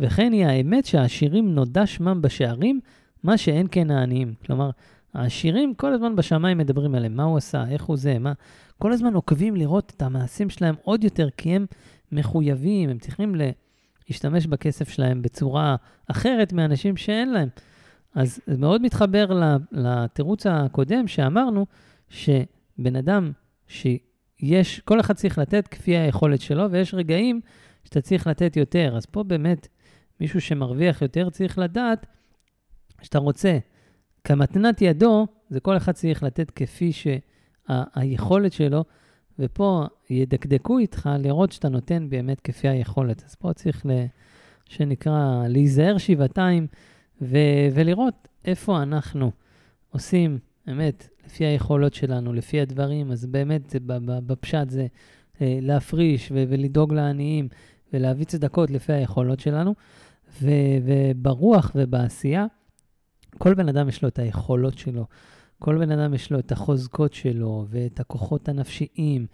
[0.00, 2.80] וכן היא האמת שהעשירים נודע שמם בשערים,
[3.22, 4.34] מה שאין כן העניים.
[4.46, 4.70] כלומר,
[5.14, 8.32] העשירים כל הזמן בשמיים מדברים עליהם, מה הוא עשה, איך הוא זה, מה...
[8.78, 11.66] כל הזמן עוקבים לראות את המעשים שלהם עוד יותר, כי הם
[12.12, 13.34] מחויבים, הם צריכים
[14.08, 15.76] להשתמש בכסף שלהם בצורה
[16.10, 17.48] אחרת מאנשים שאין להם.
[18.14, 19.40] אז זה מאוד מתחבר
[19.72, 21.66] לתירוץ הקודם שאמרנו,
[22.08, 23.32] שבן אדם
[23.68, 27.40] שיש, כל אחד צריך לתת כפי היכולת שלו, ויש רגעים
[27.84, 28.96] שאתה צריך לתת יותר.
[28.96, 29.68] אז פה באמת
[30.20, 32.06] מישהו שמרוויח יותר צריך לדעת
[33.02, 33.58] שאתה רוצה,
[34.24, 38.84] כמתנת ידו, זה כל אחד צריך לתת כפי שהיכולת שלו,
[39.38, 43.24] ופה ידקדקו איתך לראות שאתה נותן באמת כפי היכולת.
[43.24, 43.90] אז פה צריך, ל,
[44.68, 46.66] שנקרא, להיזהר שבעתיים
[47.22, 49.30] ו- ולראות איפה אנחנו
[49.90, 53.74] עושים, באמת, לפי היכולות שלנו, לפי הדברים, אז באמת,
[54.26, 54.86] בפשט זה
[55.40, 57.48] אה, להפריש ו- ולדאוג לעניים
[57.92, 59.74] ולהביא צדקות לפי היכולות שלנו,
[60.42, 62.46] ו- וברוח ובעשייה,
[63.38, 65.06] כל בן אדם יש לו את היכולות שלו,
[65.58, 69.26] כל בן אדם יש לו את החוזקות שלו ואת הכוחות הנפשיים.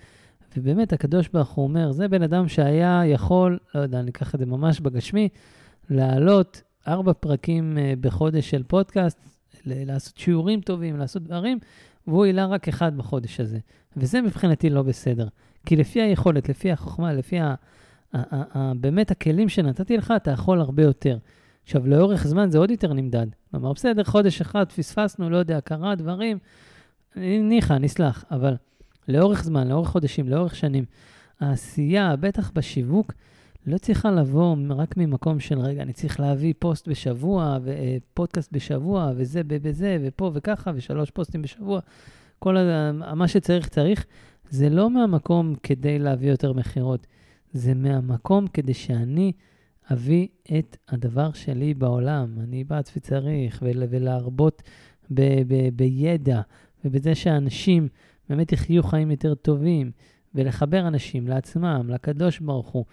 [0.57, 4.41] ובאמת, הקדוש ברוך הוא אומר, זה בן אדם שהיה יכול, לא יודע, אני אקח את
[4.41, 5.29] זה ממש בגשמי,
[5.91, 9.19] לעלות ארבע פרקים uh, בחודש של פודקאסט,
[9.67, 11.59] לעשות שיעורים טובים, לעשות דברים,
[12.07, 13.59] והוא העלה רק אחד בחודש הזה.
[13.97, 15.29] וזה מבחינתי לא בסדר.
[15.67, 17.55] כי לפי היכולת, לפי החוכמה, לפי ה,
[18.81, 21.19] באמת הכלים שנתתי לך, אתה יכול הרבה יותר.
[21.63, 23.27] עכשיו, לאורך זמן זה עוד יותר נמדד.
[23.51, 26.39] כלומר, בסדר, חודש אחד פספסנו, לא יודע, קרה דברים,
[27.17, 28.57] ניחא, נסלח, אבל
[29.09, 30.85] לאורך זמן, לאורך חודשים, לאורך שנים,
[31.41, 33.13] העשייה, בטח בשיווק,
[33.67, 39.45] לא צריכה לבוא רק ממקום של, רגע, אני צריך להביא פוסט בשבוע, ופודקאסט בשבוע, וזה
[39.45, 41.81] בזה, ופה וככה, ושלוש פוסטים בשבוע.
[42.39, 42.57] כל.
[43.15, 44.07] מה שצריך, צריך.
[44.51, 47.07] זה לא מהמקום כדי להביא יותר מכירות,
[47.57, 49.33] זה מהמקום כדי שאני
[49.93, 50.27] אביא
[50.59, 52.35] את הדבר שלי בעולם.
[52.41, 54.63] אני בעד וצריך, ולהרבות
[55.11, 56.41] ב- ב- בידע,
[56.85, 57.89] ובזה שאנשים
[58.29, 59.91] באמת יחיו חיים יותר טובים,
[60.35, 62.85] ולחבר אנשים לעצמם, לקדוש ברוך הוא.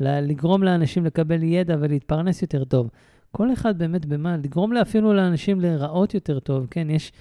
[0.00, 2.90] לגרום לאנשים לקבל ידע ולהתפרנס יותר טוב.
[3.32, 6.90] כל אחד באמת במה, לגרום אפילו לאנשים להיראות יותר טוב, כן?
[6.90, 7.12] יש,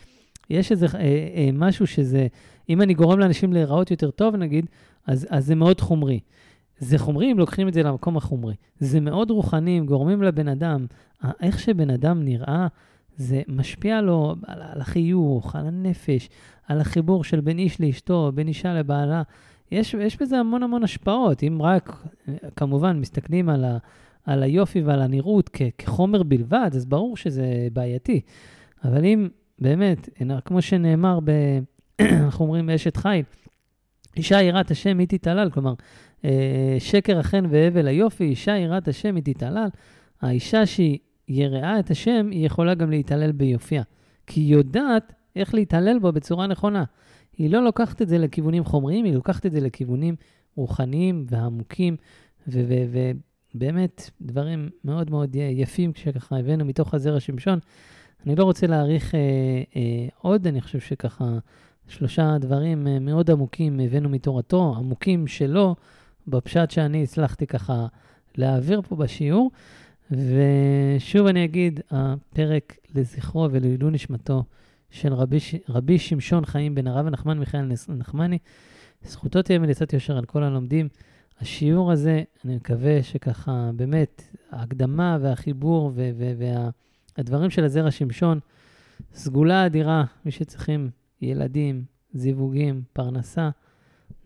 [0.50, 1.00] יש איזה אה,
[1.36, 2.28] אה, משהו שזה,
[2.70, 4.66] אם אני גורם לאנשים להיראות יותר טוב, נגיד,
[5.08, 6.20] אז, אז זה מאוד חומרי.
[6.80, 8.56] זה חומרי אם לוקחים את זה למקום החומרי.
[8.80, 10.86] זה מאוד רוחני, גורמים לבן אדם,
[11.42, 12.68] איך שבן אדם נראה,
[13.18, 16.30] זה משפיע לו על, על החיוך, על הנפש,
[16.68, 19.22] על החיבור של בין איש לאשתו, בין אישה לבעלה.
[19.72, 21.44] יש, יש בזה המון המון השפעות.
[21.44, 22.04] אם רק,
[22.56, 23.78] כמובן, מסתכלים על, ה,
[24.26, 28.22] על היופי ועל הנראות כ, כחומר בלבד, אז ברור שזה בעייתי.
[28.84, 29.28] אבל אם
[29.60, 30.10] באמת,
[30.46, 31.32] כמו שנאמר, ב,
[32.24, 33.24] אנחנו אומרים באשת חיל,
[34.18, 35.74] אישה יראת השם היא תתעלל, כלומר,
[36.26, 39.68] אה, שקר החן והבל היופי, אישה יראת השם היא תתעלל.
[40.22, 43.84] האישה שהיא יראה את השם, היא יכולה גם להתעלל ביופייה.
[44.28, 46.84] כי היא יודעת איך להתעלל בו בצורה נכונה.
[47.38, 50.16] היא לא לוקחת את זה לכיוונים חומריים, היא לוקחת את זה לכיוונים
[50.55, 51.95] רוחניים ועמוקים,
[52.47, 57.60] ובאמת דברים מאוד מאוד יפים שככה הבאנו מתוך הזרע שמשון.
[58.26, 59.20] אני לא רוצה להאריך אה,
[59.76, 61.38] אה, עוד, אני חושב שככה
[61.90, 65.76] שלושה דברים אה, מאוד עמוקים הבאנו מתורתו, עמוקים שלו,
[66.28, 67.88] בפשט שאני הצלחתי ככה
[68.38, 69.52] להעביר פה בשיעור.
[70.12, 74.44] ושוב אני אגיד, הפרק לזכרו ולעילוי נשמתו
[74.90, 75.38] של רבי,
[75.70, 78.38] רבי שמשון חיים בן הרב נחמן מיכאל נחמני.
[79.04, 80.88] זכותו תהיה מליצת יושר על כל הלומדים.
[81.42, 85.92] השיעור הזה, אני מקווה שככה, באמת, ההקדמה והחיבור
[87.18, 88.40] והדברים של הזרע שמשון,
[89.14, 90.90] סגולה אדירה, מי שצריכים
[91.22, 93.50] ילדים, זיווגים, פרנסה.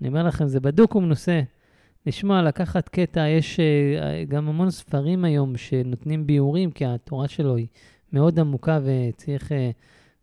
[0.02, 1.42] אני אומר לכם, זה בדוק ומנוסה.
[2.06, 7.68] לשמוע, לקחת קטע, יש uh, גם המון ספרים היום שנותנים ביאורים, כי התורה שלו היא
[8.14, 9.54] מאוד עמוקה וצריך uh,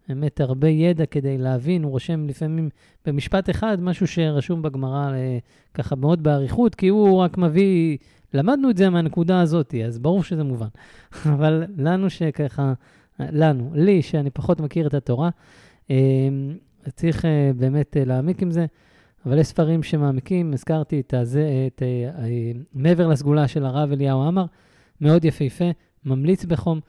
[0.09, 2.69] באמת הרבה ידע כדי להבין, הוא רושם לפעמים
[3.07, 5.39] במשפט אחד משהו שרשום בגמרא אה,
[5.75, 7.99] ככה מאוד באריכות, כי הוא רק מביא,
[8.35, 10.67] למדנו את זה מהנקודה הזאת, אז ברור שזה מובן.
[11.35, 12.73] אבל לנו שככה,
[13.21, 15.31] לנו, לי, שאני פחות מכיר את התורה, אה,
[16.95, 18.67] צריך אה, באמת להעמיק עם זה.
[19.27, 21.83] אבל יש ספרים שמעמיקים, הזכרתי את הזה, את
[22.75, 24.45] מעבר לסגולה של הרב אליהו עמר,
[25.01, 25.65] מאוד יפהפה,
[26.05, 26.81] ממליץ בחום.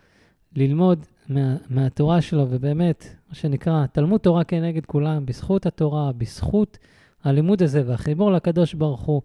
[0.56, 6.78] ללמוד מה, מהתורה שלו, ובאמת, מה שנקרא, תלמוד תורה כנגד כולם, בזכות התורה, בזכות
[7.24, 9.22] הלימוד הזה והחיבור לקדוש ברוך הוא,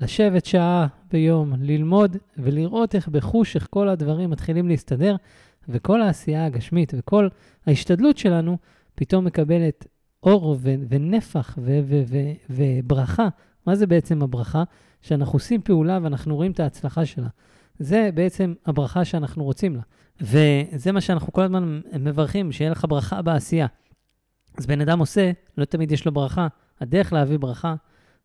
[0.00, 5.16] לשבת שעה ביום, ללמוד ולראות איך בחוש, איך כל הדברים מתחילים להסתדר,
[5.68, 7.28] וכל העשייה הגשמית וכל
[7.66, 8.56] ההשתדלות שלנו
[8.94, 9.86] פתאום מקבלת
[10.22, 13.28] אור ו- ונפח ו- ו- ו- וברכה.
[13.66, 14.62] מה זה בעצם הברכה?
[15.02, 17.28] שאנחנו עושים פעולה ואנחנו רואים את ההצלחה שלה.
[17.78, 19.82] זה בעצם הברכה שאנחנו רוצים לה.
[20.20, 23.66] וזה מה שאנחנו כל הזמן מברכים, שיהיה לך ברכה בעשייה.
[24.58, 26.48] אז בן אדם עושה, לא תמיד יש לו ברכה.
[26.80, 27.74] הדרך להביא ברכה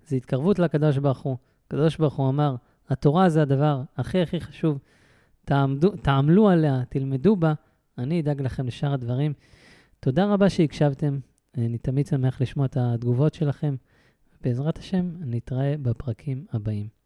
[0.07, 1.37] זה התקרבות לקדוש ברוך הוא.
[1.67, 2.55] הקדוש ברוך הוא אמר,
[2.89, 4.79] התורה זה הדבר הכי הכי חשוב.
[5.45, 7.53] תעמדו, תעמלו עליה, תלמדו בה,
[7.97, 9.33] אני אדאג לכם לשאר הדברים.
[9.99, 11.19] תודה רבה שהקשבתם,
[11.57, 13.75] אני תמיד שמח לשמוע את התגובות שלכם.
[14.41, 16.87] בעזרת השם, נתראה בפרקים הבאים.